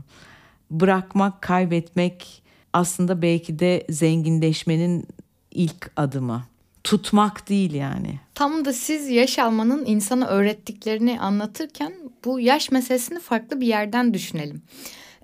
bırakmak, 0.81 1.43
kaybetmek 1.43 2.43
aslında 2.73 3.23
belki 3.23 3.59
de 3.59 3.87
zenginleşmenin 3.90 5.07
ilk 5.50 5.90
adımı. 5.97 6.45
Tutmak 6.85 7.49
değil 7.49 7.75
yani. 7.75 8.21
Tam 8.35 8.64
da 8.64 8.73
siz 8.73 9.09
yaş 9.09 9.38
almanın 9.38 9.85
insana 9.87 10.26
öğrettiklerini 10.26 11.21
anlatırken 11.21 11.93
bu 12.25 12.40
yaş 12.40 12.71
meselesini 12.71 13.21
farklı 13.21 13.61
bir 13.61 13.66
yerden 13.66 14.14
düşünelim. 14.14 14.62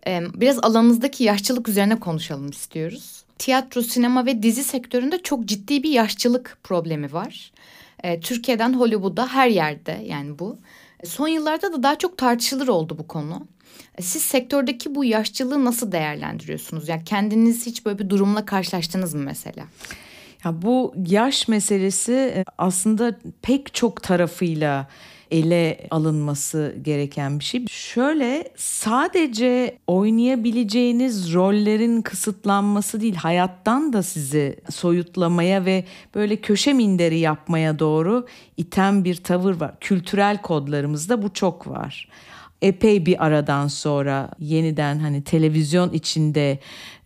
Ee, 0.07 0.21
biraz 0.35 0.59
alanınızdaki 0.59 1.25
yaşçılık 1.25 1.69
üzerine 1.69 2.01
konuşalım 2.01 2.51
istiyoruz. 2.51 3.25
Tiyatro, 3.39 3.83
sinema 3.83 4.27
ve 4.27 4.43
dizi 4.43 4.65
sektöründe 4.65 5.23
çok 5.23 5.45
ciddi 5.45 5.83
bir 5.83 5.91
yaşçılık 5.91 6.59
problemi 6.63 7.13
var. 7.13 7.53
Ee, 8.05 8.21
Türkiye'den 8.21 8.73
Hollywood'a 8.73 9.29
her 9.29 9.49
yerde 9.49 10.03
yani 10.07 10.39
bu. 10.39 10.59
Son 11.05 11.29
yıllarda 11.29 11.73
da 11.73 11.83
daha 11.83 11.99
çok 11.99 12.19
tartışılır 12.19 12.69
oldu 12.69 12.99
bu 12.99 13.09
konu. 13.09 13.47
E, 13.99 14.03
siz 14.03 14.23
sektördeki 14.23 14.95
bu 14.95 15.05
yaşçılığı 15.05 15.65
nasıl 15.65 15.93
değerlendiriyorsunuz? 15.93 16.89
Yani 16.89 17.05
kendiniz 17.05 17.67
hiç 17.67 17.87
böyle 17.87 17.99
bir 17.99 18.11
durumla 18.11 18.47
karşılaştınız 18.47 19.15
mı 19.15 19.23
mesela? 19.25 19.65
Ya 20.45 20.63
bu 20.63 20.95
yaş 21.07 21.49
meselesi 21.49 22.13
e, 22.13 22.45
aslında 22.59 23.19
pek 23.43 23.75
çok 23.75 24.03
tarafıyla 24.03 24.89
ele 25.31 25.87
alınması 25.91 26.77
gereken 26.83 27.39
bir 27.39 27.45
şey. 27.45 27.67
Şöyle 27.67 28.49
sadece 28.57 29.79
oynayabileceğiniz 29.87 31.35
rollerin 31.35 32.03
kısıtlanması 32.03 33.01
değil, 33.01 33.15
hayattan 33.15 33.93
da 33.93 34.03
sizi 34.03 34.57
soyutlamaya 34.71 35.65
ve 35.65 35.85
böyle 36.15 36.37
köşe 36.37 36.73
minderi 36.73 37.19
yapmaya 37.19 37.79
doğru 37.79 38.27
iten 38.57 39.05
bir 39.05 39.17
tavır 39.17 39.61
var. 39.61 39.75
Kültürel 39.81 40.43
kodlarımızda 40.43 41.23
bu 41.23 41.33
çok 41.33 41.67
var 41.67 42.09
epey 42.63 43.07
bir 43.07 43.25
aradan 43.27 43.69
sonra 43.69 44.31
yeniden 44.39 44.99
hani 44.99 45.25
televizyon 45.25 45.93
içinde 45.93 46.59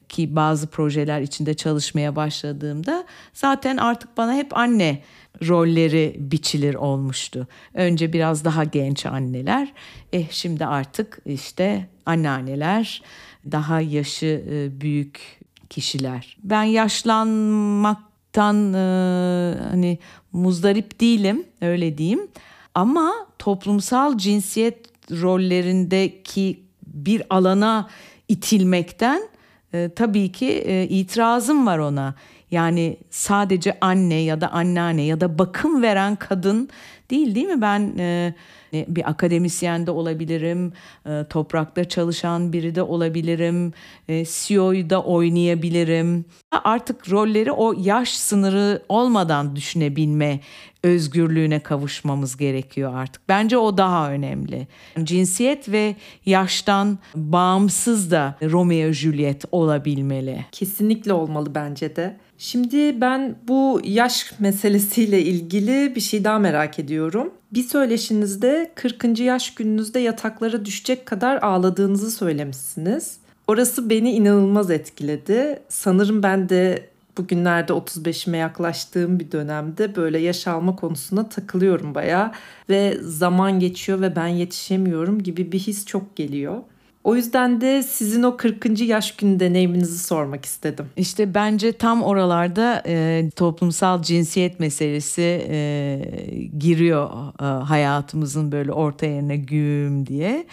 ki 0.09 0.37
bazı 0.37 0.67
projeler 0.67 1.21
içinde 1.21 1.55
çalışmaya 1.55 2.17
başladığımda 2.17 3.05
zaten 3.33 3.77
artık 3.77 4.17
bana 4.17 4.35
hep 4.35 4.57
anne 4.57 5.03
rolleri 5.43 6.17
biçilir 6.19 6.75
olmuştu. 6.75 7.47
Önce 7.75 8.13
biraz 8.13 8.45
daha 8.45 8.65
genç 8.65 9.07
anneler, 9.07 9.73
eh 10.13 10.27
şimdi 10.31 10.67
artık 10.67 11.19
işte 11.27 11.89
anneanneler, 12.07 13.03
daha 13.53 13.81
yaşı 13.81 14.45
e, 14.51 14.81
büyük 14.81 15.41
kişiler. 15.71 16.37
Ben 16.43 16.63
yaşlanmaktan 16.63 18.75
e, 18.75 18.79
hani 19.71 19.99
muzdarip 20.33 21.01
değilim 21.01 21.45
öyle 21.61 21.99
diyeyim. 21.99 22.29
Ama 22.75 23.13
toplumsal 23.39 24.19
cinsiyet 24.19 25.11
rollerindeki 25.11 26.63
bir 26.87 27.23
alana 27.31 27.89
itilmekten 28.29 29.23
e, 29.75 29.91
tabii 29.97 30.33
ki 30.33 30.87
itirazım 30.91 31.67
var 31.67 31.79
ona. 31.79 32.15
Yani 32.51 32.97
sadece 33.11 33.79
anne 33.81 34.15
ya 34.15 34.41
da 34.41 34.49
anneanne 34.53 35.03
ya 35.03 35.21
da 35.21 35.39
bakım 35.39 35.83
veren 35.83 36.17
kadın 36.17 36.69
değil 37.11 37.35
değil 37.35 37.47
mi? 37.47 37.61
Ben 37.61 37.99
e, 37.99 38.35
bir 38.89 39.11
akademisyen 39.11 39.87
de 39.87 39.91
olabilirim, 39.91 40.73
e, 41.07 41.25
toprakta 41.31 41.85
çalışan 41.85 42.53
biri 42.53 42.75
de 42.75 42.83
olabilirim, 42.83 43.73
e, 44.09 44.25
CEO'yu 44.25 44.91
da 44.91 45.03
oynayabilirim. 45.03 46.25
Artık 46.65 47.13
rolleri 47.13 47.53
o 47.53 47.75
yaş 47.79 48.09
sınırı 48.09 48.83
olmadan 48.89 49.57
düşünebilme 49.57 50.41
özgürlüğüne 50.83 51.61
kavuşmamız 51.61 52.37
gerekiyor 52.37 52.95
artık. 52.95 53.29
Bence 53.29 53.59
o 53.59 53.79
daha 53.79 54.11
önemli. 54.11 54.69
Cinsiyet 55.03 55.69
ve 55.69 55.97
yaştan 56.27 56.99
bağımsız 57.15 58.11
da 58.11 58.39
Romeo 58.43 58.93
Juliet 58.93 59.45
olabilmeli. 59.53 60.47
Kesinlikle 60.53 61.13
olmalı 61.13 61.55
bence 61.55 61.97
de. 61.97 62.17
Şimdi 62.39 63.01
ben 63.01 63.37
bu 63.49 63.81
yaş 63.85 64.33
meselesiyle 64.39 65.23
ilgili 65.23 65.95
bir 65.95 66.01
şey 66.01 66.25
daha 66.25 66.39
merak 66.39 66.79
ediyorum. 66.79 67.35
Bir 67.53 67.63
söyleşinizde 67.63 68.73
40. 68.75 69.21
yaş 69.21 69.55
gününüzde 69.55 69.99
yataklara 69.99 70.65
düşecek 70.65 71.07
kadar 71.07 71.43
ağladığınızı 71.43 72.11
söylemişsiniz. 72.11 73.17
Orası 73.47 73.91
beni 73.91 74.13
inanılmaz 74.13 74.71
etkiledi. 74.71 75.63
Sanırım 75.69 76.23
ben 76.23 76.49
de 76.49 76.89
bugünlerde 77.19 77.73
35'ime 77.73 78.37
yaklaştığım 78.37 79.21
bir 79.21 79.33
dönemde 79.33 79.97
böyle 79.97 80.19
yaş 80.19 80.47
alma 80.47 80.77
konusuna 80.77 81.29
takılıyorum 81.29 81.95
baya 81.95 82.33
ve 82.69 82.99
zaman 83.03 83.61
geçiyor 83.61 84.01
ve 84.01 84.17
ben 84.17 84.27
yetişemiyorum 84.27 85.23
gibi 85.23 85.53
bir 85.53 85.59
his 85.59 85.87
çok 85.87 86.17
geliyor. 86.17 86.63
O 87.05 87.17
yüzden 87.17 87.61
de 87.61 87.83
sizin 87.83 88.23
o 88.23 88.37
40. 88.37 88.81
yaş 88.81 89.17
günü 89.17 89.41
deneyiminizi 89.41 89.99
sormak 89.99 90.45
istedim. 90.45 90.87
İşte 90.97 91.35
bence 91.35 91.73
tam 91.73 92.03
oralarda 92.03 92.83
e, 92.87 93.31
toplumsal 93.37 94.03
cinsiyet 94.03 94.61
meselesi 94.61 95.47
e, 95.49 96.01
giriyor 96.59 97.11
e, 97.41 97.45
hayatımızın 97.45 98.53
böyle 98.53 98.73
orta 98.73 99.07
yerine 99.07 99.37
güm 99.37 100.07
diye. 100.07 100.47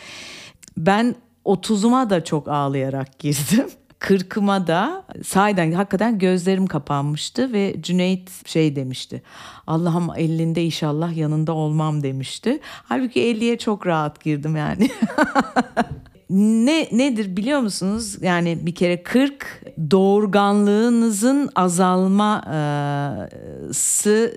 Ben 0.78 1.16
30'uma 1.46 2.10
da 2.10 2.24
çok 2.24 2.48
ağlayarak 2.48 3.20
girdim. 3.20 3.66
Kırkıma 4.00 4.68
da 4.68 5.04
sahiden 5.24 5.72
hakikaten 5.72 6.20
gözlerim 6.20 6.68
kapanmıştı 6.68 7.54
ve 7.54 7.76
Cüneyt 7.82 8.48
şey 8.48 8.76
demişti. 8.76 9.22
Allah'ım 9.68 10.10
elinde 10.18 10.64
inşallah 10.64 11.18
yanında 11.18 11.54
olmam 11.54 12.04
demişti. 12.04 12.60
Halbuki 12.64 13.20
50'ye 13.20 13.58
çok 13.58 13.88
rahat 13.88 14.24
girdim 14.24 14.56
yani. 14.56 14.90
ne 16.32 16.88
nedir 16.92 17.38
biliyor 17.38 17.60
musunuz? 17.60 18.18
Yani 18.22 18.58
bir 18.62 18.76
kere 18.76 19.04
40 19.04 19.64
doğurganlığınızın 19.92 21.50
azalması 21.56 22.48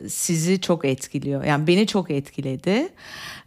sizi 0.08 0.60
çok 0.60 0.84
etkiliyor. 0.84 1.44
Yani 1.44 1.66
beni 1.66 1.86
çok 1.86 2.10
etkiledi 2.10 2.88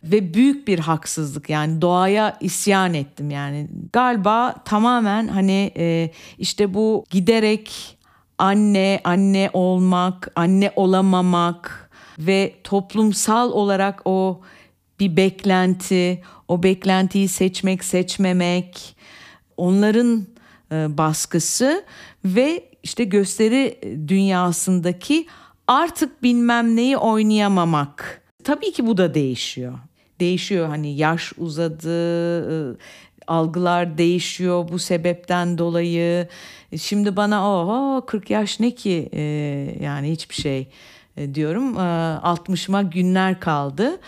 ve 0.03 0.33
büyük 0.33 0.67
bir 0.67 0.79
haksızlık 0.79 1.49
yani 1.49 1.81
doğaya 1.81 2.37
isyan 2.41 2.93
ettim 2.93 3.31
yani 3.31 3.67
galiba 3.93 4.55
tamamen 4.65 5.27
hani 5.27 5.71
e, 5.77 6.11
işte 6.37 6.73
bu 6.73 7.05
giderek 7.09 7.97
anne 8.37 9.01
anne 9.03 9.49
olmak 9.53 10.31
anne 10.35 10.71
olamamak 10.75 11.89
ve 12.19 12.53
toplumsal 12.63 13.51
olarak 13.51 14.01
o 14.05 14.41
bir 14.99 15.17
beklenti 15.17 16.21
o 16.47 16.63
beklentiyi 16.63 17.27
seçmek 17.27 17.83
seçmemek 17.83 18.95
onların 19.57 20.27
e, 20.71 20.97
baskısı 20.97 21.85
ve 22.25 22.69
işte 22.83 23.03
gösteri 23.03 23.79
dünyasındaki 24.07 25.27
artık 25.67 26.23
bilmem 26.23 26.75
neyi 26.75 26.97
oynayamamak. 26.97 28.21
Tabii 28.43 28.71
ki 28.71 28.87
bu 28.87 28.97
da 28.97 29.13
değişiyor 29.13 29.79
değişiyor. 30.19 30.67
Hani 30.67 30.95
yaş 30.95 31.33
uzadı, 31.37 32.69
ıı, 32.69 32.77
algılar 33.27 33.97
değişiyor 33.97 34.67
bu 34.71 34.79
sebepten 34.79 35.57
dolayı. 35.57 36.27
Şimdi 36.77 37.15
bana 37.15 37.51
oho 37.51 38.05
40 38.05 38.29
yaş 38.29 38.59
ne 38.59 38.71
ki 38.71 39.09
ee, 39.13 39.21
yani 39.81 40.11
hiçbir 40.11 40.35
şey 40.35 40.67
e, 41.17 41.35
diyorum. 41.35 41.77
E, 41.77 41.79
60'ma 42.23 42.81
günler 42.81 43.39
kaldı. 43.39 43.99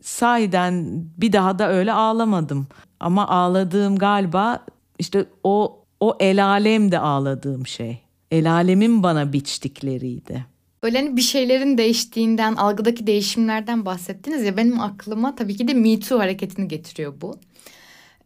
Sahiden 0.00 1.04
bir 1.18 1.32
daha 1.32 1.58
da 1.58 1.72
öyle 1.72 1.92
ağlamadım. 1.92 2.66
Ama 3.00 3.28
ağladığım 3.28 3.96
galiba 3.96 4.64
işte 4.98 5.26
o 5.44 5.84
o 6.00 6.16
el 6.20 6.44
alem 6.44 6.92
de 6.92 6.98
ağladığım 6.98 7.66
şey. 7.66 7.98
El 8.30 8.52
alemin 8.52 9.02
bana 9.02 9.32
biçtikleriydi. 9.32 10.46
Böyle 10.82 10.98
hani 10.98 11.16
bir 11.16 11.22
şeylerin 11.22 11.78
değiştiğinden, 11.78 12.54
algıdaki 12.54 13.06
değişimlerden 13.06 13.86
bahsettiniz 13.86 14.42
ya 14.44 14.56
benim 14.56 14.80
aklıma 14.80 15.34
tabii 15.34 15.56
ki 15.56 15.68
de 15.68 15.74
Me 15.74 16.00
Too 16.00 16.18
hareketini 16.18 16.68
getiriyor 16.68 17.14
bu. 17.20 17.38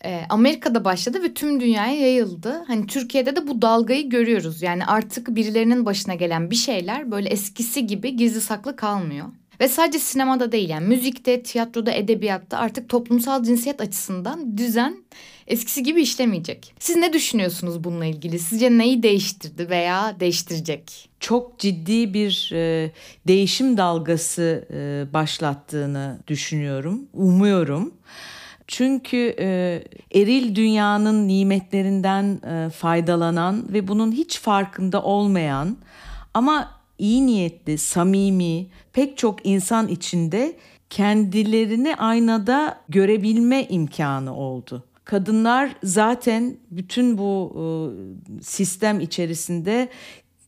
Ee, 0.05 0.23
Amerika'da 0.29 0.85
başladı 0.85 1.23
ve 1.23 1.35
tüm 1.35 1.61
dünyaya 1.61 2.01
yayıldı. 2.01 2.65
Hani 2.67 2.87
Türkiye'de 2.87 3.37
de 3.37 3.49
bu 3.49 3.63
dalgayı 3.63 4.11
görüyoruz. 4.11 4.63
Yani 4.63 4.87
artık 4.87 5.37
birilerinin 5.37 5.87
başına 5.87 6.15
gelen 6.15 6.51
bir 6.51 6.57
şeyler 6.57 7.11
böyle 7.11 7.29
eskisi 7.29 7.87
gibi 7.87 8.17
gizli 8.17 8.41
saklı 8.41 8.77
kalmıyor. 8.77 9.27
Ve 9.61 9.69
sadece 9.69 9.99
sinemada 9.99 10.53
değil 10.53 10.69
yani 10.69 10.87
müzikte, 10.87 11.43
tiyatroda, 11.43 11.93
edebiyatta 11.93 12.59
artık 12.59 12.89
toplumsal 12.89 13.43
cinsiyet 13.43 13.81
açısından 13.81 14.59
düzen 14.59 14.97
eskisi 15.47 15.83
gibi 15.83 16.03
işlemeyecek. 16.03 16.75
Siz 16.79 16.97
ne 16.97 17.13
düşünüyorsunuz 17.13 17.85
bununla 17.85 18.05
ilgili? 18.05 18.39
Sizce 18.39 18.79
neyi 18.79 19.03
değiştirdi 19.03 19.71
veya 19.71 20.21
değiştirecek? 20.21 21.09
Çok 21.21 21.59
ciddi 21.59 22.15
bir 22.15 22.51
e, 22.53 22.91
değişim 23.27 23.77
dalgası 23.77 24.69
e, 24.71 25.13
başlattığını 25.13 26.19
düşünüyorum, 26.29 27.01
umuyorum. 27.13 27.95
Çünkü 28.67 29.35
e, 29.39 29.83
eril 30.15 30.55
dünyanın 30.55 31.29
nimetlerinden 31.29 32.41
e, 32.47 32.71
faydalanan 32.71 33.73
ve 33.73 33.89
bunun 33.89 34.13
hiç 34.13 34.41
farkında 34.41 35.03
olmayan 35.03 35.77
ama 36.35 36.71
iyi 36.99 37.27
niyetli, 37.27 37.79
samimi 37.79 38.67
pek 38.95 39.19
çok 39.19 39.47
insan 39.47 39.89
içinde 39.89 40.57
kendilerini 40.91 41.97
aynada 41.97 42.81
görebilme 42.89 43.65
imkanı 43.65 44.37
oldu. 44.37 44.85
Kadınlar 45.05 45.71
zaten 45.83 46.57
bütün 46.71 47.19
bu 47.19 47.53
e, 47.57 47.65
sistem 48.43 49.01
içerisinde 49.01 49.89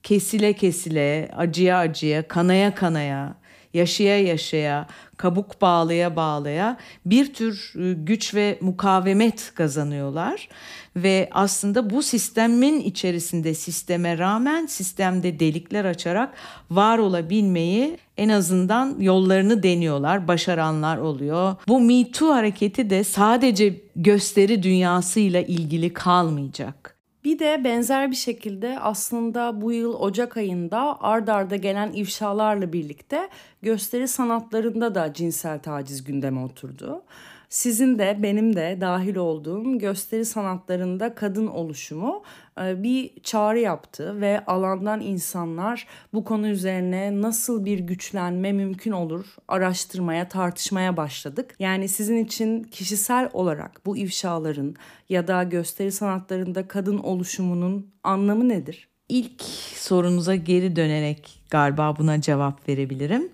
kesile 0.02 0.52
kesile, 0.52 1.30
acıya 1.36 1.78
acıya, 1.78 2.28
kanaya 2.28 2.74
kanaya, 2.74 3.34
yaşaya 3.76 4.22
yaşaya, 4.22 4.86
kabuk 5.16 5.62
bağlaya 5.62 6.16
bağlaya 6.16 6.76
bir 7.06 7.34
tür 7.34 7.72
e, 7.76 7.92
güç 7.92 8.34
ve 8.34 8.58
mukavemet 8.60 9.54
kazanıyorlar 9.54 10.48
ve 10.96 11.28
aslında 11.32 11.90
bu 11.90 12.02
sistemin 12.02 12.80
içerisinde 12.80 13.54
sisteme 13.54 14.18
rağmen 14.18 14.66
sistemde 14.66 15.40
delikler 15.40 15.84
açarak 15.84 16.34
var 16.70 16.98
olabilmeyi 16.98 17.98
en 18.16 18.28
azından 18.28 18.96
yollarını 19.00 19.62
deniyorlar, 19.62 20.28
başaranlar 20.28 20.96
oluyor. 20.96 21.54
Bu 21.68 21.80
Me 21.80 22.10
Too 22.10 22.34
hareketi 22.34 22.90
de 22.90 23.04
sadece 23.04 23.80
gösteri 23.96 24.62
dünyasıyla 24.62 25.40
ilgili 25.40 25.92
kalmayacak. 25.92 26.95
Bir 27.26 27.38
de 27.38 27.64
benzer 27.64 28.10
bir 28.10 28.16
şekilde 28.16 28.80
aslında 28.80 29.60
bu 29.60 29.72
yıl 29.72 29.94
Ocak 29.94 30.36
ayında 30.36 31.00
ard 31.00 31.28
arda 31.28 31.56
gelen 31.56 31.92
ifşalarla 31.92 32.72
birlikte 32.72 33.28
gösteri 33.62 34.08
sanatlarında 34.08 34.94
da 34.94 35.12
cinsel 35.12 35.58
taciz 35.58 36.04
gündeme 36.04 36.40
oturdu. 36.40 37.02
sizin 37.48 37.98
de 37.98 38.18
benim 38.22 38.56
de 38.56 38.78
dahil 38.80 39.16
olduğum 39.16 39.78
gösteri 39.78 40.24
sanatlarında 40.24 41.14
kadın 41.14 41.46
oluşumu 41.46 42.22
bir 42.58 43.20
çağrı 43.22 43.58
yaptı 43.58 44.20
ve 44.20 44.44
alandan 44.46 45.00
insanlar 45.00 45.86
bu 46.14 46.24
konu 46.24 46.48
üzerine 46.48 47.22
nasıl 47.22 47.64
bir 47.64 47.78
güçlenme 47.78 48.52
mümkün 48.52 48.92
olur 48.92 49.36
araştırmaya, 49.48 50.28
tartışmaya 50.28 50.96
başladık. 50.96 51.54
Yani 51.58 51.88
sizin 51.88 52.24
için 52.24 52.64
kişisel 52.64 53.30
olarak 53.32 53.86
bu 53.86 53.96
ifşaların 53.96 54.76
ya 55.08 55.28
da 55.28 55.42
gösteri 55.42 55.92
sanatlarında 55.92 56.68
kadın 56.68 56.98
oluşumunun 56.98 57.90
anlamı 58.04 58.48
nedir? 58.48 58.88
İlk 59.08 59.42
sorunuza 59.74 60.34
geri 60.34 60.76
dönerek 60.76 61.42
galiba 61.50 61.96
buna 61.98 62.20
cevap 62.20 62.68
verebilirim. 62.68 63.28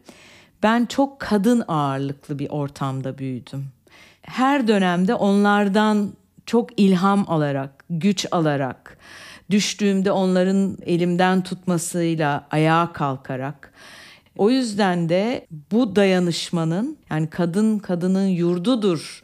Ben 0.63 0.87
çok 0.87 1.21
kadın 1.21 1.65
ağırlıklı 1.69 2.39
bir 2.39 2.51
ortamda 2.51 3.19
büyüdüm. 3.19 3.65
Her 4.23 4.69
dönemde 4.69 5.15
onlardan 5.15 6.13
çok 6.47 6.81
ilham 6.81 7.25
alarak, 7.29 7.85
güç 7.91 8.27
alarak, 8.31 8.99
düştüğümde 9.51 10.13
onların 10.13 10.79
elimden 10.87 11.43
tutmasıyla 11.43 12.47
ayağa 12.51 12.93
kalkarak 12.93 13.73
o 14.39 14.51
yüzden 14.51 15.09
de 15.09 15.47
bu 15.73 15.97
dayanışmanın 15.97 16.97
yani 17.11 17.31
kadın 17.31 17.79
kadının 17.79 18.27
yurdudur 18.27 19.23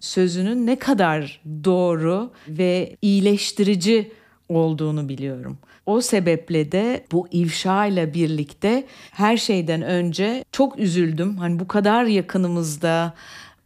sözünün 0.00 0.66
ne 0.66 0.78
kadar 0.78 1.40
doğru 1.64 2.30
ve 2.48 2.96
iyileştirici 3.02 4.12
olduğunu 4.48 5.08
biliyorum. 5.08 5.58
O 5.86 6.00
sebeple 6.00 6.72
de 6.72 7.04
bu 7.12 7.28
ifşa 7.30 7.86
ile 7.86 8.14
birlikte 8.14 8.86
her 9.10 9.36
şeyden 9.36 9.82
önce 9.82 10.44
çok 10.52 10.78
üzüldüm. 10.78 11.36
Hani 11.36 11.58
bu 11.58 11.68
kadar 11.68 12.04
yakınımızda 12.04 13.14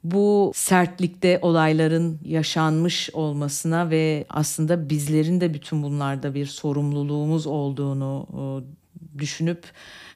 bu 0.04 0.52
sertlikte 0.54 1.38
olayların 1.42 2.18
yaşanmış 2.24 3.10
olmasına 3.12 3.90
ve 3.90 4.26
aslında 4.28 4.90
bizlerin 4.90 5.40
de 5.40 5.54
bütün 5.54 5.82
bunlarda 5.82 6.34
bir 6.34 6.46
sorumluluğumuz 6.46 7.46
olduğunu 7.46 8.26
e, 8.32 9.18
düşünüp 9.18 9.64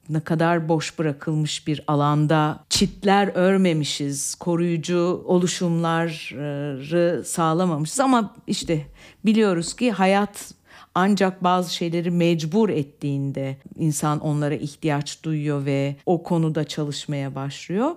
ne 0.09 0.19
kadar 0.19 0.69
boş 0.69 0.99
bırakılmış 0.99 1.67
bir 1.67 1.83
alanda 1.87 2.63
çitler 2.69 3.31
örmemişiz, 3.35 4.35
koruyucu 4.35 5.23
oluşumları 5.25 7.25
sağlamamışız 7.25 7.99
ama 7.99 8.35
işte 8.47 8.85
biliyoruz 9.25 9.75
ki 9.75 9.91
hayat 9.91 10.53
ancak 10.95 11.43
bazı 11.43 11.75
şeyleri 11.75 12.11
mecbur 12.11 12.69
ettiğinde 12.69 13.57
insan 13.75 14.19
onlara 14.19 14.55
ihtiyaç 14.55 15.23
duyuyor 15.23 15.65
ve 15.65 15.95
o 16.05 16.23
konuda 16.23 16.63
çalışmaya 16.63 17.35
başlıyor. 17.35 17.91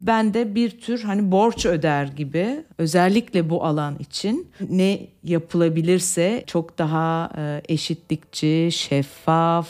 Ben 0.00 0.34
de 0.34 0.54
bir 0.54 0.80
tür 0.80 1.02
hani 1.02 1.30
borç 1.32 1.66
öder 1.66 2.04
gibi 2.04 2.64
özellikle 2.78 3.50
bu 3.50 3.64
alan 3.64 3.96
için 3.98 4.50
ne 4.70 5.06
yapılabilirse 5.24 6.44
çok 6.46 6.78
daha 6.78 7.30
e, 7.38 7.62
eşitlikçi, 7.68 8.68
şeffaf, 8.72 9.68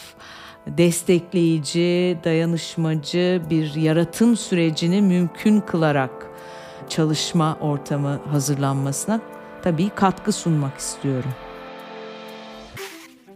destekleyici, 0.67 2.19
dayanışmacı 2.25 3.43
bir 3.51 3.75
yaratım 3.75 4.37
sürecini 4.37 5.03
mümkün 5.03 5.61
kılarak 5.61 6.27
çalışma 6.89 7.59
ortamı 7.61 8.21
hazırlanmasına 8.31 9.21
tabii 9.63 9.89
katkı 9.89 10.33
sunmak 10.33 10.79
istiyorum. 10.79 11.31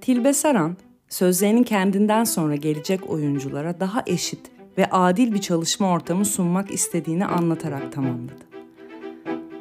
Tilbe 0.01 0.33
Saran, 0.33 0.77
sözlerinin 1.09 1.63
kendinden 1.63 2.25
sonra 2.25 2.57
gelecek 2.57 3.11
oyunculara 3.11 3.81
daha 3.81 4.03
eşit 4.07 4.60
ve 4.79 4.91
adil 4.91 5.35
bir 5.35 5.41
çalışma 5.41 5.91
ortamı 5.91 6.25
sunmak 6.25 6.71
istediğini 6.71 7.27
anlatarak 7.27 7.93
tamamladı. 7.93 8.51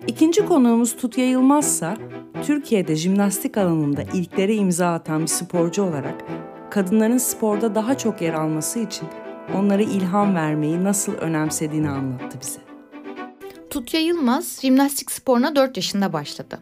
İkinci 0.08 0.46
konuğumuz 0.46 0.96
Tutya 0.96 1.30
Yılmazsa, 1.30 1.98
Türkiye'de 2.44 2.96
jimnastik 2.96 3.58
alanında 3.58 4.02
ilklere 4.02 4.56
imza 4.56 4.94
atan 4.94 5.22
bir 5.22 5.28
sporcu 5.28 5.84
olarak 5.84 6.26
kadınların 6.70 7.18
sporda 7.18 7.76
daha 7.76 7.98
çok 7.98 8.22
yer 8.22 8.34
alması 8.34 8.80
için 8.80 9.08
onlara 9.56 9.82
ilham 9.82 10.36
vermeyi 10.36 10.84
nasıl 10.84 11.14
önemsediğini 11.14 11.90
anlattı 11.90 12.38
bize. 12.42 12.60
Tutya 13.70 14.00
Yılmaz 14.00 14.60
jimnastik 14.62 15.12
sporuna 15.12 15.56
4 15.56 15.78
yaşında 15.78 16.14
başladı. 16.14 16.60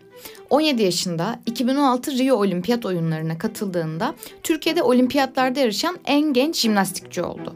17 0.49 0.83
yaşında 0.83 1.39
2016 1.45 2.11
Rio 2.11 2.35
Olimpiyat 2.35 2.85
oyunlarına 2.85 3.37
katıldığında 3.37 4.15
Türkiye'de 4.43 4.83
olimpiyatlarda 4.83 5.59
yarışan 5.59 5.97
en 6.05 6.33
genç 6.33 6.55
jimnastikçi 6.55 7.21
oldu. 7.21 7.55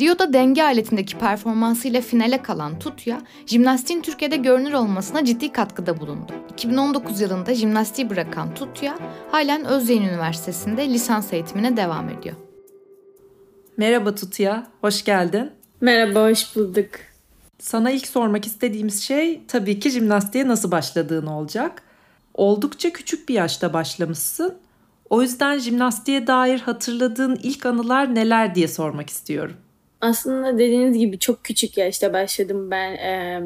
Rio'da 0.00 0.32
denge 0.32 0.62
aletindeki 0.62 1.18
performansıyla 1.18 2.00
finale 2.00 2.42
kalan 2.42 2.78
Tutya, 2.78 3.22
jimnastiğin 3.46 4.02
Türkiye'de 4.02 4.36
görünür 4.36 4.72
olmasına 4.72 5.24
ciddi 5.24 5.52
katkıda 5.52 6.00
bulundu. 6.00 6.32
2019 6.52 7.20
yılında 7.20 7.54
jimnastiği 7.54 8.10
bırakan 8.10 8.54
Tutya, 8.54 8.98
halen 9.30 9.64
Özyeğin 9.64 10.02
Üniversitesi'nde 10.02 10.88
lisans 10.88 11.32
eğitimine 11.32 11.76
devam 11.76 12.08
ediyor. 12.08 12.36
Merhaba 13.76 14.14
Tutya, 14.14 14.66
hoş 14.80 15.04
geldin. 15.04 15.50
Merhaba, 15.80 16.30
hoş 16.30 16.56
bulduk. 16.56 16.90
Sana 17.58 17.90
ilk 17.90 18.06
sormak 18.06 18.46
istediğimiz 18.46 19.02
şey 19.02 19.40
tabii 19.48 19.80
ki 19.80 19.90
jimnastiğe 19.90 20.48
nasıl 20.48 20.70
başladığın 20.70 21.26
olacak. 21.26 21.82
Oldukça 22.34 22.92
küçük 22.92 23.28
bir 23.28 23.34
yaşta 23.34 23.72
başlamışsın. 23.72 24.54
O 25.10 25.22
yüzden 25.22 25.58
jimnastiğe 25.58 26.26
dair 26.26 26.60
hatırladığın 26.60 27.38
ilk 27.42 27.66
anılar 27.66 28.14
neler 28.14 28.54
diye 28.54 28.68
sormak 28.68 29.10
istiyorum. 29.10 29.56
Aslında 30.06 30.54
dediğiniz 30.58 30.98
gibi 30.98 31.18
çok 31.18 31.44
küçük 31.44 31.76
yaşta 31.78 32.12
başladım 32.12 32.70
ben. 32.70 32.92
E, 32.92 33.40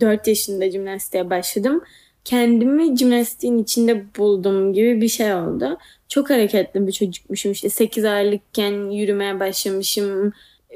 4 0.00 0.26
yaşında 0.26 0.70
jimnastiğe 0.70 1.30
başladım. 1.30 1.84
Kendimi 2.24 2.96
jimnastiğin 2.96 3.58
içinde 3.58 4.04
buldum 4.18 4.72
gibi 4.72 5.00
bir 5.00 5.08
şey 5.08 5.34
oldu. 5.34 5.78
Çok 6.08 6.30
hareketli 6.30 6.86
bir 6.86 6.92
çocukmuşum. 6.92 7.52
İşte 7.52 7.68
8 7.68 8.04
aylıkken 8.04 8.90
yürümeye 8.90 9.40
başlamışım 9.40 10.32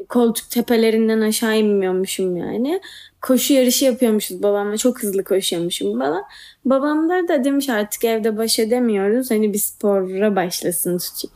koltuk 0.08 0.50
tepelerinden 0.50 1.20
aşağı 1.20 1.58
inmiyormuşum 1.58 2.36
yani. 2.36 2.80
Koşu 3.22 3.54
yarışı 3.54 3.84
yapıyormuşuz 3.84 4.42
babamla. 4.42 4.76
Çok 4.76 5.02
hızlı 5.02 5.24
koşuyormuşum 5.24 5.98
falan. 5.98 6.22
Babam 6.64 7.08
da, 7.08 7.44
demiş 7.44 7.68
artık 7.68 8.04
evde 8.04 8.36
baş 8.36 8.58
edemiyoruz. 8.58 9.30
Hani 9.30 9.52
bir 9.52 9.58
spora 9.58 10.36
başlasın 10.36 10.98
Tuğçe. 10.98 11.28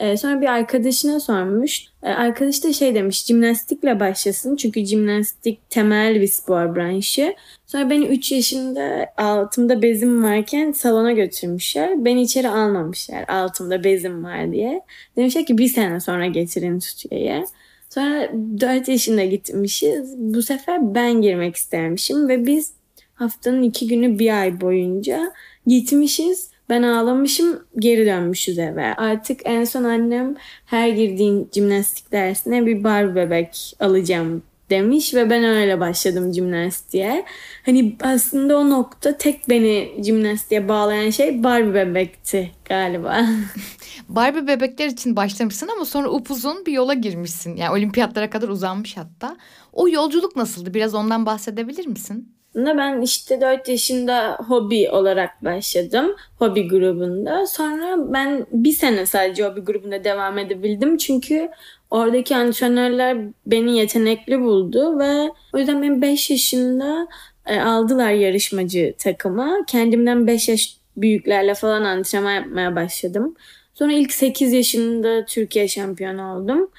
Ee, 0.00 0.16
sonra 0.16 0.40
bir 0.40 0.46
arkadaşına 0.46 1.20
sormuş. 1.20 1.84
Ee, 2.02 2.08
arkadaş 2.08 2.64
da 2.64 2.72
şey 2.72 2.94
demiş 2.94 3.24
jimnastikle 3.24 4.00
başlasın. 4.00 4.56
Çünkü 4.56 4.84
jimnastik 4.84 5.70
temel 5.70 6.20
bir 6.20 6.26
spor 6.26 6.76
branşı. 6.76 7.34
Sonra 7.66 7.90
beni 7.90 8.06
3 8.06 8.32
yaşında 8.32 9.06
altımda 9.16 9.82
bezim 9.82 10.24
varken 10.24 10.72
salona 10.72 11.12
götürmüşler. 11.12 12.04
Beni 12.04 12.22
içeri 12.22 12.48
almamışlar 12.48 13.24
altımda 13.28 13.84
bezim 13.84 14.24
var 14.24 14.52
diye. 14.52 14.80
Demişler 15.16 15.46
ki 15.46 15.58
bir 15.58 15.68
sene 15.68 16.00
sonra 16.00 16.26
getirin 16.26 16.78
Tuğçe'ye. 16.78 17.44
Sonra 17.90 18.30
4 18.60 18.88
yaşında 18.88 19.24
gitmişiz. 19.24 20.14
Bu 20.18 20.42
sefer 20.42 20.94
ben 20.94 21.22
girmek 21.22 21.56
istermişim 21.56 22.28
ve 22.28 22.46
biz 22.46 22.72
haftanın 23.14 23.62
iki 23.62 23.88
günü 23.88 24.18
bir 24.18 24.40
ay 24.40 24.60
boyunca 24.60 25.32
gitmişiz. 25.66 26.51
Ben 26.72 26.82
ağlamışım 26.82 27.64
geri 27.78 28.06
dönmüşüz 28.06 28.58
eve. 28.58 28.94
Artık 28.94 29.40
en 29.44 29.64
son 29.64 29.84
annem 29.84 30.34
her 30.66 30.88
girdiğin 30.88 31.50
jimnastik 31.54 32.12
dersine 32.12 32.66
bir 32.66 32.84
bar 32.84 33.14
bebek 33.14 33.76
alacağım 33.80 34.42
demiş 34.70 35.14
ve 35.14 35.30
ben 35.30 35.44
öyle 35.44 35.80
başladım 35.80 36.32
jimnastiğe. 36.32 37.24
Hani 37.66 37.96
aslında 38.02 38.58
o 38.58 38.70
nokta 38.70 39.16
tek 39.16 39.48
beni 39.48 40.04
jimnastiğe 40.04 40.68
bağlayan 40.68 41.10
şey 41.10 41.42
Barbie 41.42 41.74
bebekti 41.74 42.50
galiba. 42.64 43.26
Barbie 44.08 44.46
bebekler 44.46 44.86
için 44.86 45.16
başlamışsın 45.16 45.68
ama 45.68 45.84
sonra 45.84 46.10
upuzun 46.10 46.66
bir 46.66 46.72
yola 46.72 46.94
girmişsin. 46.94 47.56
Yani 47.56 47.72
olimpiyatlara 47.78 48.30
kadar 48.30 48.48
uzanmış 48.48 48.96
hatta. 48.96 49.36
O 49.72 49.88
yolculuk 49.88 50.36
nasıldı? 50.36 50.74
Biraz 50.74 50.94
ondan 50.94 51.26
bahsedebilir 51.26 51.86
misin? 51.86 52.34
Ben 52.54 53.00
işte 53.00 53.40
4 53.40 53.68
yaşında 53.68 54.36
hobi 54.48 54.90
olarak 54.90 55.44
başladım. 55.44 56.16
Hobi 56.38 56.68
grubunda. 56.68 57.46
Sonra 57.46 58.12
ben 58.12 58.46
bir 58.52 58.72
sene 58.72 59.06
sadece 59.06 59.44
hobi 59.44 59.60
grubunda 59.60 60.04
devam 60.04 60.38
edebildim. 60.38 60.96
Çünkü 60.96 61.50
oradaki 61.90 62.36
antrenörler 62.36 63.18
beni 63.46 63.78
yetenekli 63.78 64.40
buldu 64.40 64.98
ve 64.98 65.30
o 65.52 65.58
yüzden 65.58 65.82
ben 65.82 66.02
5 66.02 66.30
yaşında 66.30 67.08
e, 67.46 67.60
aldılar 67.60 68.10
yarışmacı 68.10 68.94
takıma. 68.98 69.58
Kendimden 69.66 70.26
5 70.26 70.48
yaş 70.48 70.76
büyüklerle 70.96 71.54
falan 71.54 71.84
antrenman 71.84 72.32
yapmaya 72.32 72.76
başladım. 72.76 73.34
Sonra 73.74 73.92
ilk 73.92 74.12
8 74.12 74.52
yaşında 74.52 75.24
Türkiye 75.24 75.68
şampiyonu 75.68 76.34
oldum. 76.34 76.70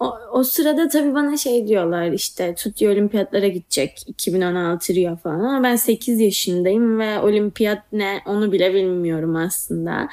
O, 0.00 0.18
o 0.32 0.44
sırada 0.44 0.88
tabii 0.88 1.14
bana 1.14 1.36
şey 1.36 1.68
diyorlar 1.68 2.12
işte 2.12 2.54
Tutya 2.54 2.90
olimpiyatlara 2.90 3.48
gidecek 3.48 4.02
2016 4.06 4.94
Rio 4.94 5.16
falan 5.16 5.40
ama 5.40 5.62
ben 5.62 5.76
8 5.76 6.20
yaşındayım 6.20 6.98
ve 6.98 7.20
olimpiyat 7.20 7.82
ne 7.92 8.20
onu 8.26 8.52
bile 8.52 8.74
bilmiyorum 8.74 9.36
aslında. 9.36 10.08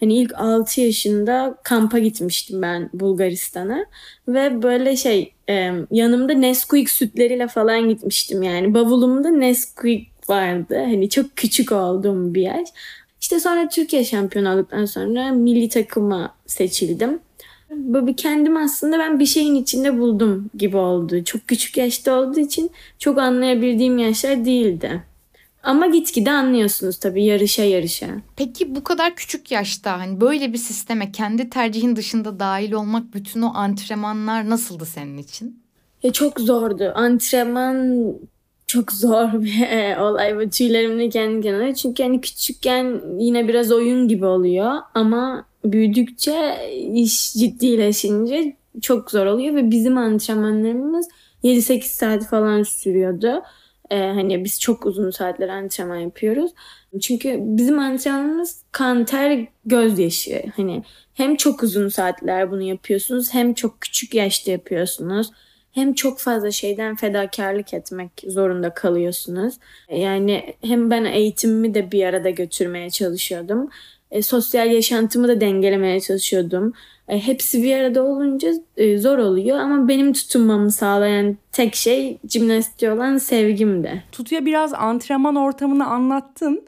Hani 0.00 0.14
ilk 0.14 0.34
6 0.34 0.80
yaşında 0.80 1.58
kampa 1.62 1.98
gitmiştim 1.98 2.62
ben 2.62 2.90
Bulgaristan'a 2.92 3.86
ve 4.28 4.62
böyle 4.62 4.96
şey 4.96 5.34
yanımda 5.90 6.32
Nesquik 6.32 6.90
sütleriyle 6.90 7.48
falan 7.48 7.88
gitmiştim 7.88 8.42
yani 8.42 8.74
bavulumda 8.74 9.30
Nesquik 9.30 10.28
vardı. 10.28 10.78
Hani 10.78 11.08
çok 11.10 11.36
küçük 11.36 11.72
olduğum 11.72 12.34
bir 12.34 12.42
yaş. 12.42 12.68
İşte 13.20 13.40
sonra 13.40 13.68
Türkiye 13.68 14.04
şampiyonu 14.04 14.54
olduktan 14.54 14.84
sonra 14.84 15.32
milli 15.32 15.68
takıma 15.68 16.34
seçildim. 16.46 17.20
Böyle 17.70 18.16
kendimi 18.16 18.58
aslında 18.58 18.98
ben 18.98 19.20
bir 19.20 19.26
şeyin 19.26 19.54
içinde 19.54 19.98
buldum 19.98 20.50
gibi 20.54 20.76
oldu. 20.76 21.24
Çok 21.24 21.48
küçük 21.48 21.76
yaşta 21.76 22.20
olduğu 22.20 22.40
için 22.40 22.70
çok 22.98 23.18
anlayabildiğim 23.18 23.98
yaşlar 23.98 24.44
değildi. 24.44 25.02
Ama 25.62 25.86
gitgide 25.86 26.30
anlıyorsunuz 26.30 26.98
tabii 26.98 27.24
yarışa 27.24 27.64
yarışa. 27.64 28.06
Peki 28.36 28.74
bu 28.74 28.84
kadar 28.84 29.16
küçük 29.16 29.50
yaşta 29.50 29.98
hani 29.98 30.20
böyle 30.20 30.52
bir 30.52 30.58
sisteme 30.58 31.12
kendi 31.12 31.50
tercihin 31.50 31.96
dışında 31.96 32.40
dahil 32.40 32.72
olmak 32.72 33.14
bütün 33.14 33.42
o 33.42 33.52
antrenmanlar 33.54 34.50
nasıldı 34.50 34.86
senin 34.86 35.18
için? 35.18 35.62
Ya 36.02 36.12
çok 36.12 36.40
zordu. 36.40 36.92
Antrenman 36.94 38.04
çok 38.70 38.92
zor 38.92 39.32
bir 39.32 39.96
olay. 40.00 40.36
Böyle 40.36 40.50
tüylerimle 40.50 41.08
kendi 41.08 41.42
kendine. 41.42 41.74
Çünkü 41.74 42.02
hani 42.02 42.20
küçükken 42.20 43.02
yine 43.18 43.48
biraz 43.48 43.72
oyun 43.72 44.08
gibi 44.08 44.26
oluyor. 44.26 44.78
Ama 44.94 45.44
büyüdükçe 45.64 46.56
iş 46.94 47.32
ciddileşince 47.32 48.56
çok 48.80 49.10
zor 49.10 49.26
oluyor. 49.26 49.54
Ve 49.54 49.70
bizim 49.70 49.98
antrenmanlarımız 49.98 51.08
7-8 51.44 51.82
saat 51.82 52.26
falan 52.26 52.62
sürüyordu. 52.62 53.42
Ee, 53.90 53.96
hani 53.96 54.44
biz 54.44 54.60
çok 54.60 54.86
uzun 54.86 55.10
saatler 55.10 55.48
antrenman 55.48 55.96
yapıyoruz. 55.96 56.50
Çünkü 57.00 57.36
bizim 57.40 57.78
antrenmanımız 57.78 58.62
kan, 58.72 59.04
ter, 59.04 59.46
gözyaşı. 59.64 60.42
Hani 60.56 60.82
hem 61.14 61.36
çok 61.36 61.62
uzun 61.62 61.88
saatler 61.88 62.50
bunu 62.50 62.62
yapıyorsunuz 62.62 63.34
hem 63.34 63.54
çok 63.54 63.80
küçük 63.80 64.14
yaşta 64.14 64.50
yapıyorsunuz 64.50 65.30
hem 65.72 65.94
çok 65.94 66.18
fazla 66.18 66.50
şeyden 66.50 66.96
fedakarlık 66.96 67.74
etmek 67.74 68.10
zorunda 68.26 68.74
kalıyorsunuz. 68.74 69.54
Yani 69.90 70.54
hem 70.64 70.90
ben 70.90 71.04
eğitimimi 71.04 71.74
de 71.74 71.92
bir 71.92 72.04
arada 72.04 72.30
götürmeye 72.30 72.90
çalışıyordum. 72.90 73.70
E, 74.10 74.22
sosyal 74.22 74.70
yaşantımı 74.70 75.28
da 75.28 75.40
dengelemeye 75.40 76.00
çalışıyordum. 76.00 76.72
E, 77.08 77.18
hepsi 77.18 77.62
bir 77.62 77.76
arada 77.76 78.02
olunca 78.02 78.52
e, 78.76 78.98
zor 78.98 79.18
oluyor 79.18 79.58
ama 79.58 79.88
benim 79.88 80.12
tutunmamı 80.12 80.72
sağlayan 80.72 81.36
tek 81.52 81.74
şey 81.74 82.18
jimnastiğe 82.28 82.92
olan 82.92 83.18
sevgimdi. 83.18 84.04
Tutuya 84.12 84.46
biraz 84.46 84.74
antrenman 84.74 85.36
ortamını 85.36 85.86
anlattın 85.86 86.62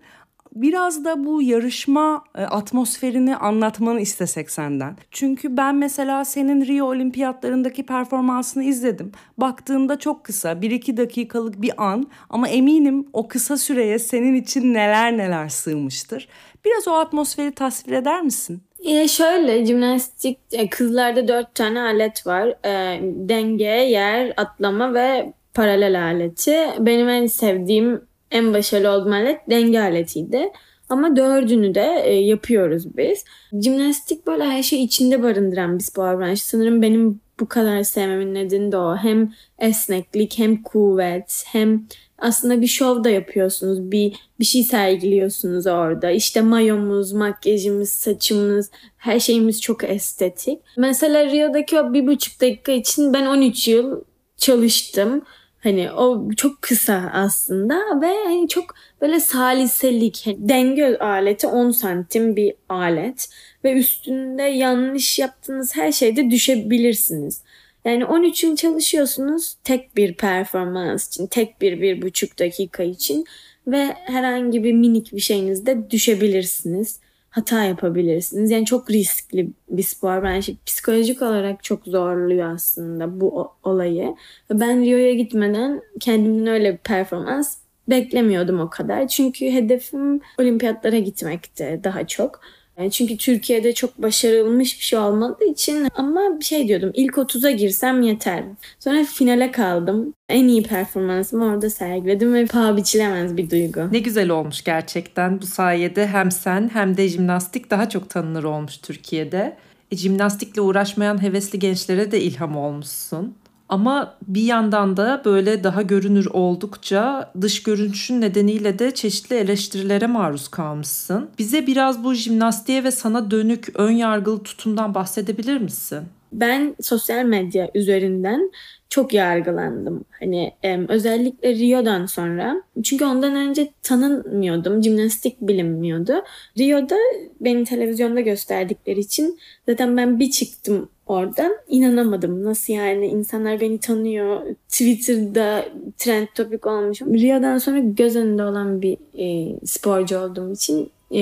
biraz 0.54 1.04
da 1.04 1.24
bu 1.24 1.42
yarışma 1.42 2.24
e, 2.34 2.42
atmosferini 2.42 3.36
anlatmanı 3.36 4.00
istesek 4.00 4.50
senden. 4.50 4.96
Çünkü 5.10 5.56
ben 5.56 5.74
mesela 5.74 6.24
senin 6.24 6.66
Rio 6.66 6.86
Olimpiyatlarındaki 6.86 7.86
performansını 7.86 8.64
izledim. 8.64 9.12
Baktığında 9.38 9.98
çok 9.98 10.24
kısa, 10.24 10.52
1-2 10.52 10.96
dakikalık 10.96 11.62
bir 11.62 11.84
an 11.84 12.06
ama 12.30 12.48
eminim 12.48 13.06
o 13.12 13.28
kısa 13.28 13.56
süreye 13.56 13.98
senin 13.98 14.34
için 14.34 14.74
neler 14.74 15.18
neler 15.18 15.48
sığmıştır. 15.48 16.28
Biraz 16.64 16.88
o 16.88 16.92
atmosferi 16.92 17.52
tasvir 17.52 17.92
eder 17.92 18.22
misin? 18.22 18.62
Ya 18.82 19.08
şöyle 19.08 19.66
jimnastik 19.66 20.38
e, 20.52 20.68
kızlarda 20.68 21.28
dört 21.28 21.54
tane 21.54 21.80
alet 21.80 22.26
var. 22.26 22.48
E, 22.64 23.00
denge, 23.02 23.64
yer, 23.64 24.32
atlama 24.36 24.94
ve 24.94 25.32
paralel 25.54 26.02
aleti. 26.02 26.66
Benim 26.78 27.08
en 27.08 27.26
sevdiğim 27.26 28.11
en 28.32 28.54
başarılı 28.54 28.90
olduğum 28.90 29.12
alet 29.12 29.50
denge 29.50 29.80
aletiydi. 29.80 30.52
Ama 30.88 31.16
dördünü 31.16 31.74
de 31.74 32.02
e, 32.04 32.14
yapıyoruz 32.14 32.96
biz. 32.96 33.24
Jimnastik 33.62 34.26
böyle 34.26 34.44
her 34.44 34.62
şey 34.62 34.84
içinde 34.84 35.22
barındıran 35.22 35.78
bir 35.78 35.84
spor 35.84 36.18
branşı. 36.18 36.48
Sanırım 36.48 36.82
benim 36.82 37.20
bu 37.40 37.48
kadar 37.48 37.82
sevmemin 37.82 38.34
nedeni 38.34 38.72
de 38.72 38.76
o. 38.76 38.96
Hem 38.96 39.32
esneklik 39.58 40.38
hem 40.38 40.62
kuvvet 40.62 41.44
hem 41.46 41.86
aslında 42.18 42.60
bir 42.60 42.66
şov 42.66 43.04
da 43.04 43.10
yapıyorsunuz. 43.10 43.90
Bir, 43.90 44.16
bir 44.40 44.44
şey 44.44 44.62
sergiliyorsunuz 44.62 45.66
orada. 45.66 46.10
İşte 46.10 46.40
mayomuz, 46.40 47.12
makyajımız, 47.12 47.90
saçımız 47.90 48.70
her 48.96 49.20
şeyimiz 49.20 49.60
çok 49.60 49.84
estetik. 49.84 50.58
Mesela 50.76 51.24
Rio'daki 51.24 51.80
o 51.80 51.94
bir 51.94 52.06
buçuk 52.06 52.40
dakika 52.40 52.72
için 52.72 53.12
ben 53.12 53.26
13 53.26 53.68
yıl 53.68 54.04
çalıştım. 54.36 55.22
Hani 55.62 55.92
o 55.92 56.30
çok 56.36 56.62
kısa 56.62 57.10
aslında 57.12 58.00
ve 58.00 58.14
hani 58.24 58.48
çok 58.48 58.74
böyle 59.00 59.20
saliselik. 59.20 60.22
Hani 60.26 60.48
denge 60.48 60.96
aleti 60.98 61.46
10 61.46 61.70
santim 61.70 62.36
bir 62.36 62.54
alet 62.68 63.28
ve 63.64 63.72
üstünde 63.72 64.42
yanlış 64.42 65.18
yaptığınız 65.18 65.76
her 65.76 65.92
şeyde 65.92 66.30
düşebilirsiniz. 66.30 67.42
Yani 67.84 68.04
13 68.04 68.44
yıl 68.44 68.56
çalışıyorsunuz 68.56 69.54
tek 69.64 69.96
bir 69.96 70.14
performans 70.14 71.08
için, 71.08 71.26
tek 71.26 71.60
bir 71.60 71.80
bir 71.80 72.02
buçuk 72.02 72.38
dakika 72.38 72.82
için 72.82 73.24
ve 73.66 73.86
herhangi 73.92 74.64
bir 74.64 74.72
minik 74.72 75.12
bir 75.12 75.20
şeyinizde 75.20 75.90
düşebilirsiniz 75.90 77.00
hata 77.32 77.64
yapabilirsiniz. 77.64 78.50
Yani 78.50 78.66
çok 78.66 78.90
riskli 78.90 79.50
bir 79.68 79.82
spor. 79.82 80.22
Ben 80.22 80.40
şey, 80.40 80.56
psikolojik 80.66 81.22
olarak 81.22 81.64
çok 81.64 81.84
zorluyor 81.86 82.54
aslında 82.54 83.20
bu 83.20 83.50
olayı. 83.62 84.16
Ben 84.50 84.84
Rio'ya 84.84 85.14
gitmeden 85.14 85.82
kendimden 86.00 86.46
öyle 86.46 86.72
bir 86.72 86.78
performans 86.78 87.56
beklemiyordum 87.88 88.60
o 88.60 88.70
kadar. 88.70 89.08
Çünkü 89.08 89.46
hedefim 89.50 90.20
olimpiyatlara 90.38 90.98
gitmekti 90.98 91.80
daha 91.84 92.06
çok. 92.06 92.40
Yani 92.78 92.90
çünkü 92.90 93.16
Türkiye'de 93.16 93.74
çok 93.74 94.02
başarılmış 94.02 94.78
bir 94.78 94.84
şey 94.84 94.98
olmadığı 94.98 95.44
için 95.44 95.88
ama 95.94 96.20
bir 96.40 96.44
şey 96.44 96.68
diyordum 96.68 96.90
ilk 96.94 97.14
30'a 97.14 97.50
girsem 97.50 98.02
yeter. 98.02 98.44
Sonra 98.78 99.04
finale 99.04 99.52
kaldım. 99.52 100.14
En 100.28 100.48
iyi 100.48 100.62
performansımı 100.62 101.44
orada 101.44 101.70
sergiledim 101.70 102.34
ve 102.34 102.46
paha 102.46 102.76
biçilemez 102.76 103.36
bir 103.36 103.50
duygu. 103.50 103.92
Ne 103.92 103.98
güzel 103.98 104.30
olmuş 104.30 104.64
gerçekten. 104.64 105.42
Bu 105.42 105.46
sayede 105.46 106.06
hem 106.06 106.30
sen 106.30 106.70
hem 106.72 106.96
de 106.96 107.08
jimnastik 107.08 107.70
daha 107.70 107.88
çok 107.88 108.10
tanınır 108.10 108.44
olmuş 108.44 108.76
Türkiye'de. 108.76 109.56
E, 109.90 109.96
jimnastikle 109.96 110.60
uğraşmayan 110.60 111.22
hevesli 111.22 111.58
gençlere 111.58 112.12
de 112.12 112.20
ilham 112.20 112.56
olmuşsun. 112.56 113.34
Ama 113.72 114.14
bir 114.28 114.42
yandan 114.42 114.96
da 114.96 115.22
böyle 115.24 115.64
daha 115.64 115.82
görünür 115.82 116.26
oldukça 116.26 117.32
dış 117.40 117.62
görünüşün 117.62 118.20
nedeniyle 118.20 118.78
de 118.78 118.94
çeşitli 118.94 119.36
eleştirilere 119.36 120.06
maruz 120.06 120.48
kalmışsın. 120.48 121.30
Bize 121.38 121.66
biraz 121.66 122.04
bu 122.04 122.14
jimnastiğe 122.14 122.84
ve 122.84 122.90
sana 122.90 123.30
dönük 123.30 123.68
ön 123.74 123.90
yargılı 123.90 124.42
tutumdan 124.42 124.94
bahsedebilir 124.94 125.58
misin? 125.58 126.00
Ben 126.32 126.74
sosyal 126.80 127.24
medya 127.24 127.70
üzerinden 127.74 128.50
çok 128.88 129.14
yargılandım. 129.14 130.04
Hani 130.20 130.52
özellikle 130.88 131.54
Rio'dan 131.54 132.06
sonra. 132.06 132.62
Çünkü 132.82 133.04
ondan 133.04 133.34
önce 133.34 133.72
tanınmıyordum. 133.82 134.82
Jimnastik 134.82 135.40
bilinmiyordu. 135.40 136.12
Rio'da 136.58 136.96
beni 137.40 137.64
televizyonda 137.64 138.20
gösterdikleri 138.20 139.00
için 139.00 139.38
zaten 139.68 139.96
ben 139.96 140.20
bir 140.20 140.30
çıktım 140.30 140.88
oradan 141.12 141.52
inanamadım. 141.68 142.44
Nasıl 142.44 142.72
yani 142.72 143.06
insanlar 143.06 143.60
beni 143.60 143.78
tanıyor. 143.78 144.40
Twitter'da 144.68 145.64
trend 145.98 146.26
topik 146.34 146.66
olmuşum. 146.66 147.14
Rio'dan 147.14 147.58
sonra 147.58 147.78
göz 147.78 148.16
önünde 148.16 148.44
olan 148.44 148.82
bir 148.82 148.96
e, 149.18 149.56
sporcu 149.66 150.18
olduğum 150.18 150.52
için 150.52 150.90
e, 151.10 151.20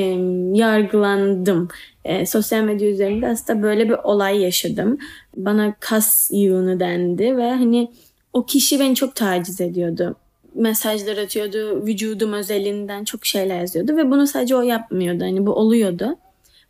yargılandım. 0.58 1.68
E, 2.04 2.26
sosyal 2.26 2.62
medya 2.62 2.88
üzerinde 2.88 3.28
aslında 3.28 3.62
böyle 3.62 3.88
bir 3.88 3.94
olay 3.94 4.40
yaşadım. 4.40 4.98
Bana 5.36 5.74
kas 5.80 6.30
yığını 6.32 6.80
dendi 6.80 7.36
ve 7.36 7.50
hani 7.50 7.90
o 8.32 8.46
kişi 8.46 8.80
beni 8.80 8.94
çok 8.94 9.14
taciz 9.14 9.60
ediyordu. 9.60 10.16
Mesajlar 10.54 11.16
atıyordu, 11.16 11.86
vücudum 11.86 12.32
özelinden 12.32 13.04
çok 13.04 13.26
şeyler 13.26 13.60
yazıyordu 13.60 13.96
ve 13.96 14.10
bunu 14.10 14.26
sadece 14.26 14.56
o 14.56 14.62
yapmıyordu. 14.62 15.24
Hani 15.24 15.46
bu 15.46 15.52
oluyordu. 15.52 16.16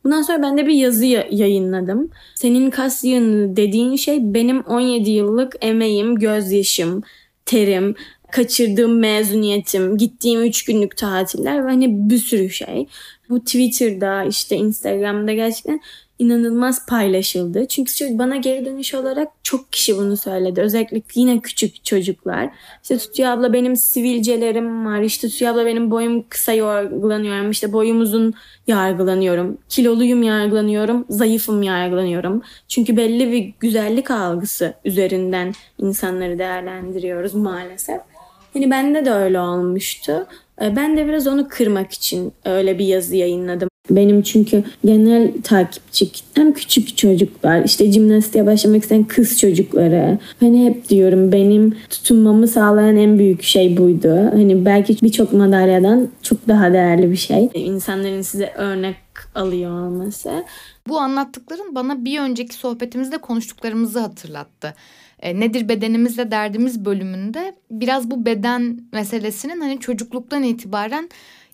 Bundan 0.04 0.22
sonra 0.22 0.42
ben 0.42 0.58
de 0.58 0.66
bir 0.66 0.74
yazı 0.74 1.06
yayınladım. 1.30 2.10
Senin 2.34 2.70
kas 2.70 3.04
yığını 3.04 3.56
dediğin 3.56 3.96
şey 3.96 4.34
benim 4.34 4.60
17 4.60 5.10
yıllık 5.10 5.56
emeğim, 5.60 6.16
gözyaşım, 6.16 7.02
terim, 7.46 7.94
kaçırdığım 8.32 8.98
mezuniyetim, 8.98 9.96
gittiğim 9.96 10.42
3 10.42 10.64
günlük 10.64 10.96
tatiller 10.96 11.66
ve 11.66 11.70
hani 11.70 12.10
bir 12.10 12.18
sürü 12.18 12.50
şey. 12.50 12.86
Bu 13.28 13.40
Twitter'da 13.40 14.24
işte 14.24 14.56
Instagram'da 14.56 15.32
gerçekten 15.32 15.80
inanılmaz 16.20 16.86
paylaşıldı. 16.86 17.66
Çünkü 17.68 18.18
bana 18.18 18.36
geri 18.36 18.64
dönüş 18.64 18.94
olarak 18.94 19.28
çok 19.42 19.72
kişi 19.72 19.96
bunu 19.96 20.16
söyledi. 20.16 20.60
Özellikle 20.60 21.02
yine 21.14 21.40
küçük 21.40 21.84
çocuklar. 21.84 22.50
İşte 22.82 22.98
Tutuyor 22.98 23.30
abla 23.30 23.52
benim 23.52 23.76
sivilcelerim 23.76 24.86
var. 24.86 25.00
İşte 25.00 25.28
Tutuyor 25.28 25.52
abla 25.52 25.66
benim 25.66 25.90
boyum 25.90 26.24
kısa 26.28 26.52
yargılanıyorum. 26.52 27.50
İşte 27.50 27.72
boyumuzun 27.72 28.34
yargılanıyorum. 28.66 29.58
Kiloluyum 29.68 30.22
yargılanıyorum. 30.22 31.04
Zayıfım 31.08 31.62
yargılanıyorum. 31.62 32.42
Çünkü 32.68 32.96
belli 32.96 33.32
bir 33.32 33.54
güzellik 33.60 34.10
algısı 34.10 34.74
üzerinden 34.84 35.52
insanları 35.78 36.38
değerlendiriyoruz 36.38 37.34
maalesef. 37.34 38.00
Hani 38.54 38.70
bende 38.70 39.04
de 39.04 39.10
öyle 39.10 39.40
olmuştu. 39.40 40.26
Ben 40.60 40.96
de 40.96 41.06
biraz 41.06 41.26
onu 41.26 41.48
kırmak 41.48 41.92
için 41.92 42.32
öyle 42.44 42.78
bir 42.78 42.84
yazı 42.86 43.16
yayınladım. 43.16 43.69
Benim 43.90 44.22
çünkü 44.22 44.64
genel 44.84 45.32
takipçi 45.42 46.12
kitlem 46.12 46.52
küçük 46.52 46.96
çocuklar. 46.96 47.64
İşte 47.64 47.92
jimnastiğe 47.92 48.46
başlamak 48.46 48.82
isteyen 48.82 49.04
kız 49.04 49.38
çocukları. 49.38 50.18
Hani 50.40 50.66
hep 50.66 50.88
diyorum 50.88 51.32
benim 51.32 51.76
tutunmamı 51.90 52.48
sağlayan 52.48 52.96
en 52.96 53.18
büyük 53.18 53.42
şey 53.42 53.76
buydu. 53.76 54.16
Hani 54.32 54.64
belki 54.64 54.96
birçok 55.02 55.32
madalyadan 55.32 56.08
çok 56.22 56.48
daha 56.48 56.72
değerli 56.72 57.10
bir 57.10 57.16
şey. 57.16 57.50
İnsanların 57.54 58.22
size 58.22 58.52
örnek 58.56 58.96
alıyor 59.34 59.86
olması. 59.86 60.44
Bu 60.88 60.98
anlattıkların 60.98 61.74
bana 61.74 62.04
bir 62.04 62.20
önceki 62.20 62.54
sohbetimizde 62.54 63.18
konuştuklarımızı 63.18 64.00
hatırlattı. 64.00 64.74
E, 65.20 65.40
Nedir 65.40 65.68
bedenimizle 65.68 66.30
derdimiz 66.30 66.84
bölümünde 66.84 67.54
biraz 67.70 68.10
bu 68.10 68.26
beden 68.26 68.80
meselesinin 68.92 69.60
hani 69.60 69.80
çocukluktan 69.80 70.42
itibaren 70.42 71.08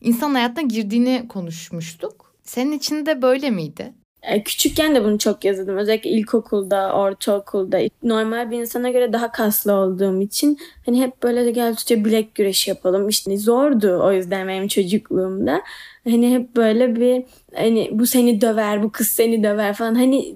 insan 0.06 0.34
hayatına 0.34 0.62
girdiğini 0.62 1.28
konuşmuştuk. 1.28 2.34
Senin 2.42 2.72
için 2.72 3.06
de 3.06 3.22
böyle 3.22 3.50
miydi? 3.50 3.92
E, 4.22 4.42
küçükken 4.42 4.94
de 4.94 5.04
bunu 5.04 5.18
çok 5.18 5.44
yazdım. 5.44 5.76
Özellikle 5.76 6.10
ilkokulda, 6.10 6.92
ortaokulda. 6.92 7.78
Normal 8.02 8.50
bir 8.50 8.60
insana 8.60 8.90
göre 8.90 9.12
daha 9.12 9.32
kaslı 9.32 9.72
olduğum 9.72 10.20
için 10.20 10.58
hani 10.86 11.02
hep 11.02 11.22
böyle 11.22 11.50
gel 11.50 11.76
tutça 11.76 12.04
bilek 12.04 12.34
güreşi 12.34 12.70
yapalım. 12.70 13.08
İşte 13.08 13.36
zordu 13.36 14.00
o 14.02 14.12
yüzden 14.12 14.48
benim 14.48 14.68
çocukluğumda. 14.68 15.62
Hani 16.10 16.34
hep 16.34 16.56
böyle 16.56 16.96
bir 16.96 17.24
hani 17.54 17.88
bu 17.92 18.06
seni 18.06 18.40
döver, 18.40 18.82
bu 18.82 18.92
kız 18.92 19.08
seni 19.08 19.42
döver 19.44 19.74
falan. 19.74 19.94
Hani 19.94 20.34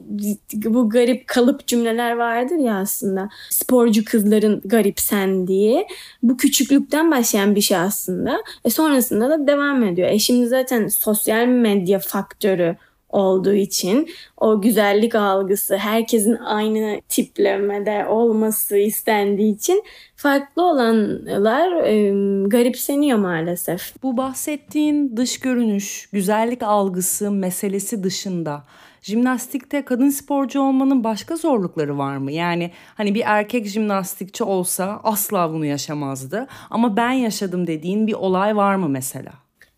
bu 0.55 0.91
garip 0.91 1.27
kalıp 1.27 1.67
cümleler 1.67 2.13
vardır 2.13 2.57
ya 2.57 2.77
aslında. 2.77 3.29
Sporcu 3.51 4.05
kızların 4.05 4.61
garip 4.65 5.01
sen 5.01 5.47
diye. 5.47 5.87
Bu 6.23 6.37
küçüklükten 6.37 7.11
başlayan 7.11 7.55
bir 7.55 7.61
şey 7.61 7.77
aslında. 7.77 8.43
E 8.65 8.71
sonrasında 8.71 9.31
da 9.31 9.47
devam 9.47 9.83
ediyor. 9.85 10.09
E 10.09 10.19
şimdi 10.19 10.47
zaten 10.47 10.89
sosyal 10.89 11.47
medya 11.47 11.99
faktörü 11.99 12.77
olduğu 13.13 13.53
için 13.53 14.09
o 14.37 14.61
güzellik 14.61 15.15
algısı 15.15 15.77
herkesin 15.77 16.35
aynı 16.35 17.01
tiplemede 17.09 18.07
olması 18.07 18.77
istendiği 18.77 19.55
için 19.55 19.83
farklı 20.17 20.63
olanlar 20.63 21.85
e, 21.85 22.11
garipseniyor 22.49 23.19
maalesef. 23.19 24.03
Bu 24.03 24.17
bahsettiğin 24.17 25.17
dış 25.17 25.41
görünüş, 25.41 26.09
güzellik 26.13 26.63
algısı 26.63 27.31
meselesi 27.31 28.03
dışında 28.03 28.65
jimnastikte 29.03 29.85
kadın 29.85 30.11
sporcu 30.11 30.61
olmanın 30.61 31.05
başka 31.05 31.37
zorlukları 31.37 31.99
var 31.99 32.17
mı? 32.17 32.33
Yani 32.33 32.71
hani 32.95 33.15
bir 33.15 33.23
erkek 33.27 33.67
jimnastikçi 33.67 34.45
olsa 34.45 35.01
asla 35.05 35.53
bunu 35.53 35.67
yaşamazdı 35.67 36.47
ama 36.71 36.97
ben 36.97 37.13
yaşadım 37.13 37.67
dediğin 37.67 38.07
bir 38.07 38.15
olay 38.15 38.57
var 38.57 38.75
mı 38.75 38.89
mesela? 38.89 39.33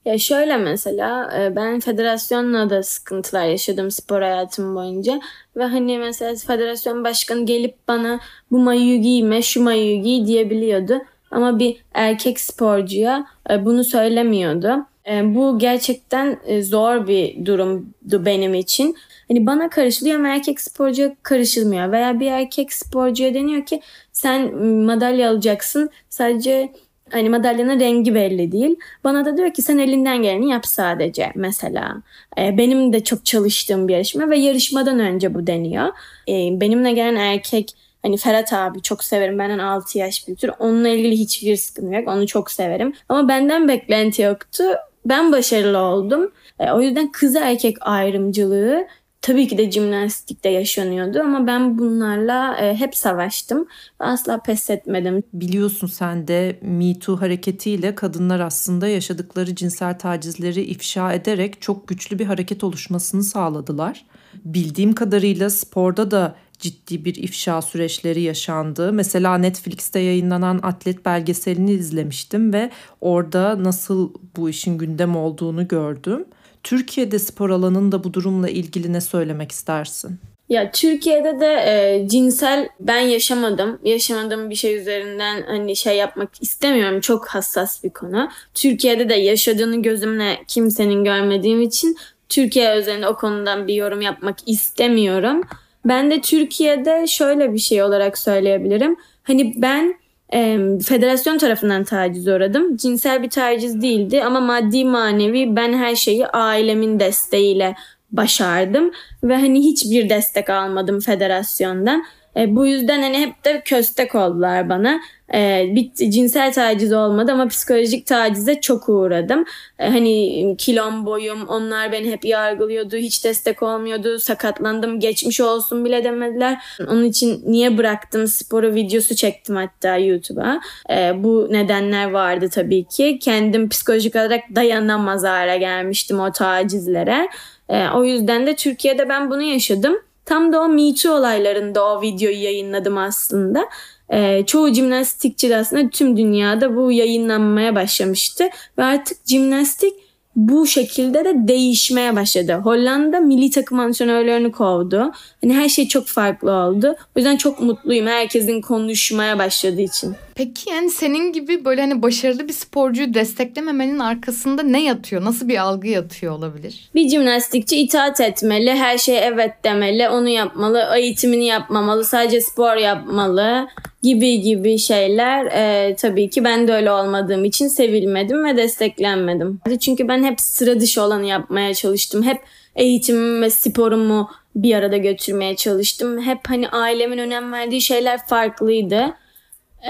Ya 0.04 0.18
şöyle 0.18 0.56
mesela 0.56 1.38
e, 1.42 1.56
ben 1.56 1.80
federasyonla 1.80 2.70
da 2.70 2.82
sıkıntılar 2.82 3.44
yaşadım 3.46 3.90
spor 3.90 4.22
hayatım 4.22 4.74
boyunca. 4.74 5.20
Ve 5.56 5.64
hani 5.64 5.98
mesela 5.98 6.34
federasyon 6.36 7.04
başkanı 7.04 7.46
gelip 7.46 7.88
bana 7.88 8.20
bu 8.50 8.58
mayoyu 8.58 9.00
giyme, 9.00 9.42
şu 9.42 9.62
mayoyu 9.62 10.02
giy 10.02 10.26
diyebiliyordu. 10.26 10.98
Ama 11.30 11.58
bir 11.58 11.76
erkek 11.94 12.40
sporcuya 12.40 13.26
e, 13.50 13.64
bunu 13.64 13.84
söylemiyordu. 13.84 14.86
E, 15.10 15.34
bu 15.34 15.58
gerçekten 15.58 16.38
zor 16.60 17.06
bir 17.06 17.46
durumdu 17.46 18.24
benim 18.26 18.54
için. 18.54 18.96
Hani 19.28 19.46
bana 19.46 19.70
karışılıyor 19.70 20.16
ama 20.16 20.28
erkek 20.28 20.60
sporcuya 20.60 21.16
karışılmıyor. 21.22 21.92
Veya 21.92 22.20
bir 22.20 22.26
erkek 22.26 22.72
sporcuya 22.72 23.34
deniyor 23.34 23.66
ki 23.66 23.80
sen 24.12 24.56
madalya 24.64 25.30
alacaksın. 25.30 25.90
Sadece 26.08 26.72
Hani 27.12 27.28
madalyanın 27.28 27.80
rengi 27.80 28.14
belli 28.14 28.52
değil. 28.52 28.76
Bana 29.04 29.24
da 29.24 29.36
diyor 29.36 29.54
ki 29.54 29.62
sen 29.62 29.78
elinden 29.78 30.22
geleni 30.22 30.50
yap 30.50 30.66
sadece 30.66 31.32
mesela. 31.34 32.02
Ee, 32.38 32.58
benim 32.58 32.92
de 32.92 33.04
çok 33.04 33.24
çalıştığım 33.24 33.88
bir 33.88 33.92
yarışma 33.92 34.30
ve 34.30 34.38
yarışmadan 34.38 34.98
önce 34.98 35.34
bu 35.34 35.46
deniyor. 35.46 35.86
Ee, 36.28 36.60
benimle 36.60 36.92
gelen 36.92 37.16
erkek 37.16 37.74
Hani 38.02 38.16
Ferhat 38.16 38.52
abi 38.52 38.82
çok 38.82 39.04
severim. 39.04 39.38
Benden 39.38 39.58
6 39.58 39.98
yaş 39.98 40.26
büyüktür. 40.26 40.50
Onunla 40.58 40.88
ilgili 40.88 41.18
hiçbir 41.18 41.56
sıkıntı 41.56 41.94
yok. 41.94 42.08
Onu 42.08 42.26
çok 42.26 42.50
severim. 42.50 42.92
Ama 43.08 43.28
benden 43.28 43.68
beklenti 43.68 44.22
yoktu. 44.22 44.64
Ben 45.06 45.32
başarılı 45.32 45.78
oldum. 45.78 46.32
E, 46.60 46.72
o 46.72 46.80
yüzden 46.80 47.12
kız 47.12 47.36
erkek 47.36 47.76
ayrımcılığı 47.80 48.86
tabii 49.22 49.48
ki 49.48 49.58
de 49.58 49.70
jimnastikte 49.70 50.48
yaşanıyordu 50.48 51.20
ama 51.20 51.46
ben 51.46 51.78
bunlarla 51.78 52.56
e, 52.56 52.74
hep 52.74 52.96
savaştım. 52.96 53.66
Asla 53.98 54.38
pes 54.38 54.70
etmedim. 54.70 55.22
Biliyorsun 55.32 55.86
sen 55.86 56.28
de 56.28 56.58
Me 56.62 56.98
Too 56.98 57.20
hareketiyle 57.20 57.94
kadınlar 57.94 58.40
aslında 58.40 58.88
yaşadıkları 58.88 59.54
cinsel 59.54 59.98
tacizleri 59.98 60.62
ifşa 60.62 61.12
ederek 61.12 61.62
çok 61.62 61.88
güçlü 61.88 62.18
bir 62.18 62.26
hareket 62.26 62.64
oluşmasını 62.64 63.22
sağladılar. 63.22 64.04
Bildiğim 64.44 64.92
kadarıyla 64.92 65.50
sporda 65.50 66.10
da 66.10 66.36
ciddi 66.58 67.04
bir 67.04 67.14
ifşa 67.14 67.62
süreçleri 67.62 68.20
yaşandı. 68.20 68.92
Mesela 68.92 69.38
Netflix'te 69.38 70.00
yayınlanan 70.00 70.60
atlet 70.62 71.04
belgeselini 71.04 71.72
izlemiştim 71.72 72.52
ve 72.52 72.70
orada 73.00 73.64
nasıl 73.64 74.14
bu 74.36 74.50
işin 74.50 74.78
gündem 74.78 75.16
olduğunu 75.16 75.68
gördüm. 75.68 76.24
Türkiye'de 76.64 77.18
spor 77.18 77.50
alanında 77.50 78.04
bu 78.04 78.14
durumla 78.14 78.48
ilgili 78.48 78.92
ne 78.92 79.00
söylemek 79.00 79.52
istersin? 79.52 80.18
Ya 80.48 80.70
Türkiye'de 80.70 81.40
de 81.40 81.46
e, 81.46 82.08
cinsel 82.08 82.68
ben 82.80 83.00
yaşamadım. 83.00 83.78
Yaşamadığım 83.84 84.50
bir 84.50 84.54
şey 84.54 84.76
üzerinden 84.76 85.42
hani 85.46 85.76
şey 85.76 85.96
yapmak 85.96 86.30
istemiyorum. 86.40 87.00
Çok 87.00 87.28
hassas 87.28 87.84
bir 87.84 87.90
konu. 87.90 88.28
Türkiye'de 88.54 89.08
de 89.08 89.14
yaşadığını 89.14 89.82
gözümle 89.82 90.38
kimsenin 90.48 91.04
görmediğim 91.04 91.62
için 91.62 91.96
Türkiye 92.28 92.78
üzerinde 92.78 93.08
o 93.08 93.16
konudan 93.16 93.68
bir 93.68 93.74
yorum 93.74 94.00
yapmak 94.00 94.36
istemiyorum. 94.46 95.42
Ben 95.84 96.10
de 96.10 96.20
Türkiye'de 96.20 97.06
şöyle 97.06 97.52
bir 97.52 97.58
şey 97.58 97.82
olarak 97.82 98.18
söyleyebilirim. 98.18 98.96
Hani 99.22 99.54
ben 99.56 100.01
e, 100.34 100.58
federasyon 100.84 101.38
tarafından 101.38 101.84
taciz 101.84 102.28
uğradım. 102.28 102.76
Cinsel 102.76 103.22
bir 103.22 103.30
taciz 103.30 103.82
değildi 103.82 104.24
ama 104.24 104.40
maddi 104.40 104.84
manevi 104.84 105.56
ben 105.56 105.72
her 105.72 105.94
şeyi 105.94 106.26
ailemin 106.26 107.00
desteğiyle 107.00 107.74
başardım 108.12 108.90
ve 109.24 109.36
hani 109.36 109.60
hiçbir 109.60 110.08
destek 110.08 110.50
almadım 110.50 111.00
federasyondan. 111.00 112.04
E, 112.36 112.56
bu 112.56 112.66
yüzden 112.66 113.02
hani 113.02 113.18
hep 113.18 113.44
de 113.44 113.62
köstek 113.64 114.14
oldular 114.14 114.68
bana. 114.68 115.00
E, 115.34 115.66
bir 115.74 116.10
cinsel 116.10 116.52
taciz 116.52 116.92
olmadı 116.92 117.32
ama 117.32 117.48
psikolojik 117.48 118.06
tacize 118.06 118.60
çok 118.60 118.88
uğradım. 118.88 119.44
E, 119.78 119.88
hani 119.88 120.56
kilom 120.56 121.06
boyum 121.06 121.48
onlar 121.48 121.92
beni 121.92 122.10
hep 122.10 122.24
yargılıyordu. 122.24 122.96
Hiç 122.96 123.24
destek 123.24 123.62
olmuyordu. 123.62 124.18
Sakatlandım 124.18 125.00
geçmiş 125.00 125.40
olsun 125.40 125.84
bile 125.84 126.04
demediler. 126.04 126.62
Onun 126.88 127.04
için 127.04 127.42
niye 127.46 127.78
bıraktım 127.78 128.26
sporu 128.26 128.74
videosu 128.74 129.14
çektim 129.14 129.56
hatta 129.56 129.96
YouTube'a. 129.96 130.60
E, 130.90 131.24
bu 131.24 131.48
nedenler 131.50 132.10
vardı 132.10 132.48
tabii 132.52 132.84
ki. 132.84 133.18
Kendim 133.22 133.68
psikolojik 133.68 134.16
olarak 134.16 134.44
dayanamaz 134.54 135.24
hale 135.24 135.58
gelmiştim 135.58 136.20
o 136.20 136.32
tacizlere. 136.32 137.28
E, 137.68 137.88
o 137.88 138.04
yüzden 138.04 138.46
de 138.46 138.56
Türkiye'de 138.56 139.08
ben 139.08 139.30
bunu 139.30 139.42
yaşadım. 139.42 139.98
Tam 140.24 140.52
da 140.52 140.60
o 140.60 140.68
Me 140.68 140.94
Too 140.94 141.12
olaylarında 141.12 141.84
o 141.84 142.02
videoyu 142.02 142.42
yayınladım 142.42 142.98
aslında. 142.98 143.68
Ee, 144.12 144.46
çoğu 144.46 144.74
jimnastikçi 144.74 145.50
de 145.50 145.56
aslında 145.56 145.90
tüm 145.90 146.16
dünyada 146.16 146.76
bu 146.76 146.92
yayınlanmaya 146.92 147.74
başlamıştı. 147.74 148.48
Ve 148.78 148.84
artık 148.84 149.26
jimnastik 149.26 149.94
bu 150.36 150.66
şekilde 150.66 151.24
de 151.24 151.34
değişmeye 151.48 152.16
başladı. 152.16 152.52
Hollanda 152.52 153.20
milli 153.20 153.50
takım 153.50 153.78
antrenörlerini 153.78 154.52
kovdu. 154.52 155.12
Hani 155.42 155.54
her 155.54 155.68
şey 155.68 155.88
çok 155.88 156.06
farklı 156.06 156.52
oldu. 156.52 156.94
O 157.16 157.18
yüzden 157.18 157.36
çok 157.36 157.60
mutluyum 157.60 158.06
herkesin 158.06 158.60
konuşmaya 158.60 159.38
başladığı 159.38 159.80
için. 159.80 160.14
Peki 160.34 160.70
yani 160.70 160.90
senin 160.90 161.32
gibi 161.32 161.64
böyle 161.64 161.80
hani 161.80 162.02
başarılı 162.02 162.48
bir 162.48 162.52
sporcuyu 162.52 163.14
desteklememenin 163.14 163.98
arkasında 163.98 164.62
ne 164.62 164.84
yatıyor? 164.84 165.24
Nasıl 165.24 165.48
bir 165.48 165.58
algı 165.58 165.88
yatıyor 165.88 166.32
olabilir? 166.32 166.90
Bir 166.94 167.08
jimnastikçi 167.08 167.76
itaat 167.76 168.20
etmeli, 168.20 168.70
her 168.70 168.98
şeye 168.98 169.20
evet 169.20 169.52
demeli, 169.64 170.08
onu 170.08 170.28
yapmalı, 170.28 170.88
eğitimini 170.96 171.46
yapmamalı, 171.46 172.04
sadece 172.04 172.40
spor 172.40 172.76
yapmalı 172.76 173.68
gibi 174.02 174.40
gibi 174.40 174.78
şeyler 174.78 175.46
e, 175.46 175.96
tabii 175.96 176.30
ki 176.30 176.44
ben 176.44 176.68
de 176.68 176.72
öyle 176.72 176.90
olmadığım 176.90 177.44
için 177.44 177.68
sevilmedim 177.68 178.44
ve 178.44 178.56
desteklenmedim. 178.56 179.60
Çünkü 179.80 180.08
ben 180.08 180.24
hep 180.24 180.40
sıra 180.40 180.80
dışı 180.80 181.02
olanı 181.02 181.26
yapmaya 181.26 181.74
çalıştım. 181.74 182.22
Hep 182.22 182.40
eğitimimi 182.76 183.40
ve 183.40 183.50
sporumu 183.50 184.30
bir 184.56 184.74
arada 184.74 184.96
götürmeye 184.96 185.56
çalıştım. 185.56 186.22
Hep 186.22 186.38
hani 186.48 186.68
ailemin 186.68 187.18
önem 187.18 187.52
verdiği 187.52 187.80
şeyler 187.80 188.26
farklıydı. 188.26 189.14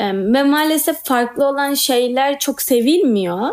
Ve 0.00 0.42
maalesef 0.42 1.04
farklı 1.04 1.46
olan 1.46 1.74
şeyler 1.74 2.38
çok 2.38 2.62
sevilmiyor. 2.62 3.48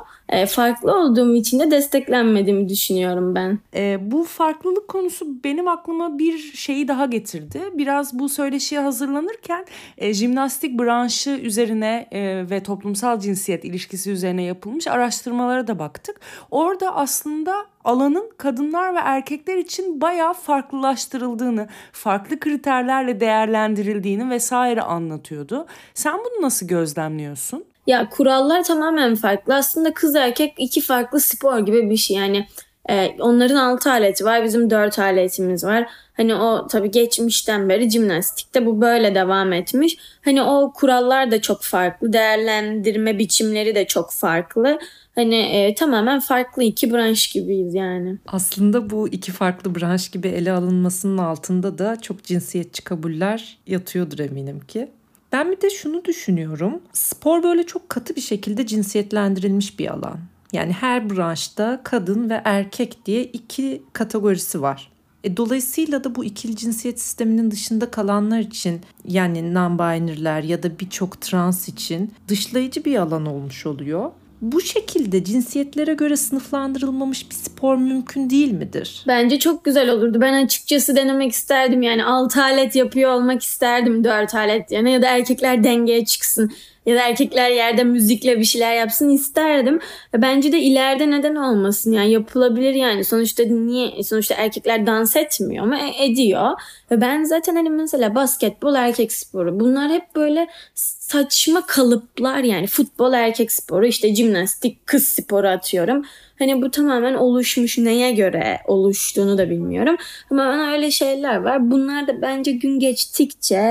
Farklı 0.48 0.96
olduğum 0.96 1.36
için 1.36 1.60
de 1.60 1.72
desteklenmediğimi 1.72 2.70
düşünüyorum 2.70 3.36
ben. 3.36 3.60
E, 3.76 4.12
bu 4.12 4.24
farklılık 4.24 4.88
konusu 4.88 5.44
benim 5.44 5.68
aklıma 5.68 6.20
bir 6.20 6.38
şeyi 6.38 6.88
daha 6.88 7.06
getirdi. 7.06 7.62
Biraz 7.74 8.20
bu 8.20 8.30
söyleşiye 8.30 8.82
hazırlanırken 8.82 9.66
e, 9.98 10.14
jimnastik 10.14 10.80
branşı 10.80 11.30
üzerine 11.30 12.08
e, 12.12 12.50
ve 12.50 12.64
toplumsal 12.64 13.20
cinsiyet 13.20 13.66
ilişkisi 13.66 14.12
üzerine 14.12 14.44
yapılmış 14.44 14.88
araştırmalara 14.88 15.68
da 15.68 15.80
baktık. 15.80 16.20
Orada 16.52 16.96
aslında 16.96 17.66
alanın 17.84 18.32
kadınlar 18.38 18.96
ve 18.96 19.00
erkekler 19.00 19.58
için 19.58 20.02
bayağı 20.02 20.34
farklılaştırıldığını, 20.34 21.68
farklı 21.92 22.40
kriterlerle 22.40 23.20
değerlendirildiğini 23.20 24.30
vesaire 24.30 24.82
anlatıyordu. 24.82 25.66
Sen 25.94 26.18
bunu 26.18 26.46
nasıl 26.46 26.68
gözlemliyorsun? 26.68 27.66
Ya 27.88 28.10
kurallar 28.10 28.64
tamamen 28.64 29.16
farklı. 29.16 29.56
Aslında 29.56 29.94
kız 29.94 30.16
erkek 30.16 30.54
iki 30.58 30.82
farklı 30.82 31.20
spor 31.20 31.60
gibi 31.60 31.90
bir 31.90 31.98
şey. 31.98 32.18
Yani 32.18 32.48
e, 32.90 33.16
onların 33.20 33.56
altı 33.56 33.92
aleti 33.92 34.26
var, 34.26 34.44
bizim 34.44 34.70
dört 34.70 35.00
aletimiz 35.00 35.64
var. 35.64 35.90
Hani 36.20 36.36
o 36.36 36.68
tabii 36.68 36.92
geçmişten 36.92 37.70
beri 37.70 37.90
jimnastikte 37.90 38.66
bu 38.66 38.82
böyle 38.82 39.16
devam 39.16 39.54
etmiş. 39.54 39.98
Hani 40.22 40.44
o 40.44 40.74
kurallar 40.74 41.32
da 41.32 41.42
çok 41.42 41.64
farklı, 41.64 42.14
değerlendirme 42.14 43.20
biçimleri 43.20 43.76
de 43.76 43.88
çok 43.88 44.12
farklı. 44.12 44.80
Hani 45.16 45.36
e, 45.36 45.76
tamamen 45.76 46.20
farklı 46.20 46.64
iki 46.64 46.94
branş 46.94 47.28
gibiyiz 47.28 47.74
yani. 47.74 48.18
Aslında 48.28 48.90
bu 48.90 49.08
iki 49.08 49.32
farklı 49.32 49.76
branş 49.76 50.10
gibi 50.10 50.28
ele 50.28 50.52
alınmasının 50.52 51.18
altında 51.18 51.78
da 51.78 52.02
çok 52.02 52.24
cinsiyetçi 52.24 52.84
kabuller 52.84 53.58
yatıyordur 53.68 54.20
eminim 54.20 54.60
ki. 54.60 54.90
Ben 55.32 55.52
bir 55.52 55.62
de 55.62 55.70
şunu 55.70 56.06
düşünüyorum. 56.06 56.82
Spor 56.94 57.44
böyle 57.44 57.66
çok 57.66 57.90
katı 57.90 58.16
bir 58.16 58.22
şekilde 58.22 58.66
cinsiyetlendirilmiş 58.68 59.80
bir 59.80 59.88
alan. 59.88 60.20
Yani 60.54 60.72
her 60.72 61.10
branşta 61.10 61.82
kadın 61.84 62.30
ve 62.30 62.42
erkek 62.46 63.06
diye 63.06 63.24
iki 63.24 63.84
kategorisi 63.94 64.62
var. 64.62 64.89
E, 65.24 65.38
dolayısıyla 65.38 66.04
da 66.04 66.16
bu 66.16 66.26
ikili 66.26 66.56
cinsiyet 66.56 67.00
sisteminin 67.00 67.52
dışında 67.52 67.92
kalanlar 67.92 68.40
için 68.40 68.82
yani 69.06 69.40
non-binary'ler 69.40 70.46
ya 70.46 70.64
da 70.64 70.80
birçok 70.80 71.22
trans 71.22 71.70
için 71.70 72.12
dışlayıcı 72.28 72.86
bir 72.86 72.96
alan 72.96 73.26
olmuş 73.26 73.66
oluyor. 73.66 74.12
Bu 74.42 74.62
şekilde 74.62 75.24
cinsiyetlere 75.24 75.94
göre 75.94 76.18
sınıflandırılmamış 76.18 77.30
bir 77.30 77.36
spor 77.36 77.76
mümkün 77.76 78.30
değil 78.30 78.52
midir? 78.52 79.04
Bence 79.08 79.40
çok 79.40 79.66
güzel 79.66 79.90
olurdu. 79.90 80.22
Ben 80.22 80.46
açıkçası 80.46 80.96
denemek 80.96 81.32
isterdim. 81.32 81.82
Yani 81.82 82.06
6 82.06 82.44
alet 82.44 82.76
yapıyor 82.76 83.12
olmak 83.12 83.44
isterdim 83.44 84.04
4 84.04 84.36
alet 84.36 84.72
yani 84.72 84.92
ya 84.92 85.02
da 85.02 85.08
erkekler 85.08 85.64
dengeye 85.64 86.06
çıksın 86.06 86.52
ya 86.86 86.96
da 86.96 87.02
erkekler 87.02 87.50
yerde 87.50 87.84
müzikle 87.84 88.40
bir 88.40 88.44
şeyler 88.44 88.76
yapsın 88.76 89.10
isterdim. 89.10 89.80
Bence 90.18 90.52
de 90.52 90.60
ileride 90.60 91.12
neden 91.12 91.36
olmasın 91.36 91.92
yani 91.92 92.12
yapılabilir 92.12 92.74
yani 92.74 93.06
sonuçta 93.06 93.44
niye 93.44 94.04
sonuçta 94.04 94.36
erkekler 94.36 94.88
dans 94.88 95.16
etmiyor 95.16 95.64
ama 95.64 95.78
e, 95.80 96.06
ediyor. 96.06 96.52
Ve 96.92 97.02
ben 97.02 97.24
zaten 97.24 97.56
hani 97.56 97.70
mesela 97.70 98.16
basketbol 98.16 98.76
erkek 98.76 99.12
sporu 99.12 99.60
bunlar 99.60 99.92
hep 99.92 100.16
böyle 100.16 100.48
saçma 100.76 101.66
kalıplar 101.66 102.44
yani 102.44 102.68
futbol 102.68 103.14
erkek 103.14 103.52
sporu 103.52 103.86
işte 103.86 104.16
jimnastik 104.16 104.88
kız 104.88 105.08
sporu 105.08 105.48
atıyorum. 105.48 106.06
Hani 106.40 106.62
bu 106.62 106.72
tamamen 106.72 107.14
oluşmuş 107.14 107.78
neye 107.78 108.12
göre 108.12 108.58
oluştuğunu 108.68 109.38
da 109.38 109.50
bilmiyorum. 109.50 109.96
Ama 110.32 110.72
öyle 110.72 110.92
şeyler 110.92 111.36
var. 111.36 111.72
Bunlar 111.72 112.08
da 112.08 112.22
bence 112.22 112.52
gün 112.52 112.80
geçtikçe 112.80 113.62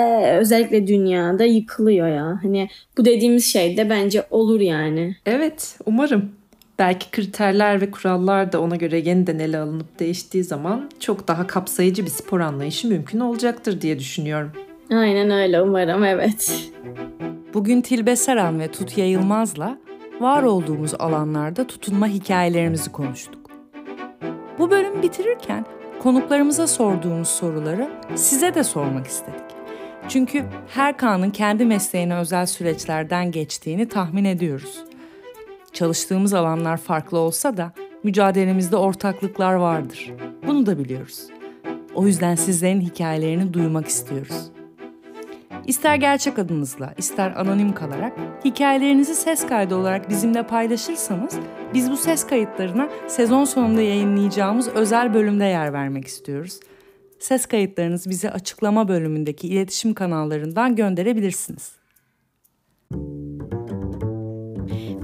özellikle 0.40 0.86
dünyada 0.86 1.44
yıkılıyor 1.44 2.08
ya. 2.08 2.38
Hani 2.42 2.68
bu 2.98 3.04
dediğimiz 3.04 3.52
şey 3.52 3.76
de 3.76 3.90
bence 3.90 4.26
olur 4.30 4.60
yani. 4.60 5.16
Evet 5.26 5.78
umarım. 5.86 6.30
Belki 6.78 7.10
kriterler 7.10 7.80
ve 7.80 7.90
kurallar 7.90 8.52
da 8.52 8.60
ona 8.60 8.76
göre 8.76 8.98
yeniden 8.98 9.38
ele 9.38 9.58
alınıp 9.58 9.98
değiştiği 10.00 10.44
zaman 10.44 10.90
çok 11.00 11.28
daha 11.28 11.46
kapsayıcı 11.46 12.04
bir 12.04 12.10
spor 12.10 12.40
anlayışı 12.40 12.88
mümkün 12.88 13.20
olacaktır 13.20 13.80
diye 13.80 13.98
düşünüyorum. 13.98 14.52
Aynen 14.90 15.30
öyle 15.30 15.62
umarım 15.62 16.04
evet. 16.04 16.70
Bugün 17.54 17.80
Tilbe 17.80 18.16
Saran 18.16 18.60
ve 18.60 18.68
Tut 18.68 18.98
Yayılmaz'la 18.98 19.78
var 20.20 20.42
olduğumuz 20.42 20.94
alanlarda 20.98 21.66
tutunma 21.66 22.06
hikayelerimizi 22.06 22.92
konuştuk. 22.92 23.50
Bu 24.58 24.70
bölüm 24.70 25.02
bitirirken 25.02 25.66
konuklarımıza 26.02 26.66
sorduğumuz 26.66 27.28
soruları 27.28 27.90
size 28.14 28.54
de 28.54 28.64
sormak 28.64 29.06
istedik. 29.06 29.40
Çünkü 30.08 30.44
her 30.74 30.96
kanın 30.96 31.30
kendi 31.30 31.64
mesleğine 31.64 32.16
özel 32.16 32.46
süreçlerden 32.46 33.30
geçtiğini 33.30 33.88
tahmin 33.88 34.24
ediyoruz. 34.24 34.84
Çalıştığımız 35.72 36.34
alanlar 36.34 36.76
farklı 36.76 37.18
olsa 37.18 37.56
da 37.56 37.72
mücadelemizde 38.02 38.76
ortaklıklar 38.76 39.54
vardır. 39.54 40.12
Bunu 40.46 40.66
da 40.66 40.78
biliyoruz. 40.78 41.26
O 41.94 42.06
yüzden 42.06 42.34
sizlerin 42.34 42.80
hikayelerini 42.80 43.54
duymak 43.54 43.86
istiyoruz. 43.86 44.50
İster 45.68 45.96
gerçek 45.96 46.38
adınızla, 46.38 46.94
ister 46.98 47.30
anonim 47.36 47.74
kalarak 47.74 48.12
hikayelerinizi 48.44 49.14
ses 49.14 49.46
kaydı 49.46 49.76
olarak 49.76 50.10
bizimle 50.10 50.46
paylaşırsanız 50.46 51.34
biz 51.74 51.90
bu 51.90 51.96
ses 51.96 52.26
kayıtlarına 52.26 52.88
sezon 53.08 53.44
sonunda 53.44 53.82
yayınlayacağımız 53.82 54.68
özel 54.68 55.14
bölümde 55.14 55.44
yer 55.44 55.72
vermek 55.72 56.06
istiyoruz. 56.06 56.60
Ses 57.18 57.46
kayıtlarınızı 57.46 58.10
bize 58.10 58.30
açıklama 58.30 58.88
bölümündeki 58.88 59.48
iletişim 59.48 59.94
kanallarından 59.94 60.76
gönderebilirsiniz. 60.76 61.72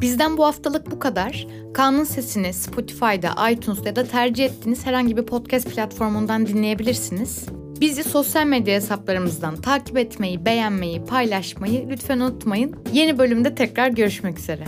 Bizden 0.00 0.36
bu 0.36 0.44
haftalık 0.44 0.90
bu 0.90 0.98
kadar. 0.98 1.46
Kanun 1.74 2.04
Sesini 2.04 2.52
Spotify'da, 2.52 3.50
iTunes'da 3.50 3.88
ya 3.88 3.96
da 3.96 4.04
tercih 4.04 4.44
ettiğiniz 4.44 4.86
herhangi 4.86 5.16
bir 5.16 5.26
podcast 5.26 5.74
platformundan 5.74 6.46
dinleyebilirsiniz. 6.46 7.48
Bizi 7.84 8.04
sosyal 8.04 8.46
medya 8.46 8.74
hesaplarımızdan 8.74 9.56
takip 9.56 9.98
etmeyi, 9.98 10.44
beğenmeyi, 10.44 11.04
paylaşmayı 11.04 11.88
lütfen 11.88 12.20
unutmayın. 12.20 12.76
Yeni 12.92 13.18
bölümde 13.18 13.54
tekrar 13.54 13.88
görüşmek 13.88 14.38
üzere. 14.38 14.64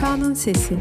Kanun 0.00 0.34
Sesi 0.34 0.76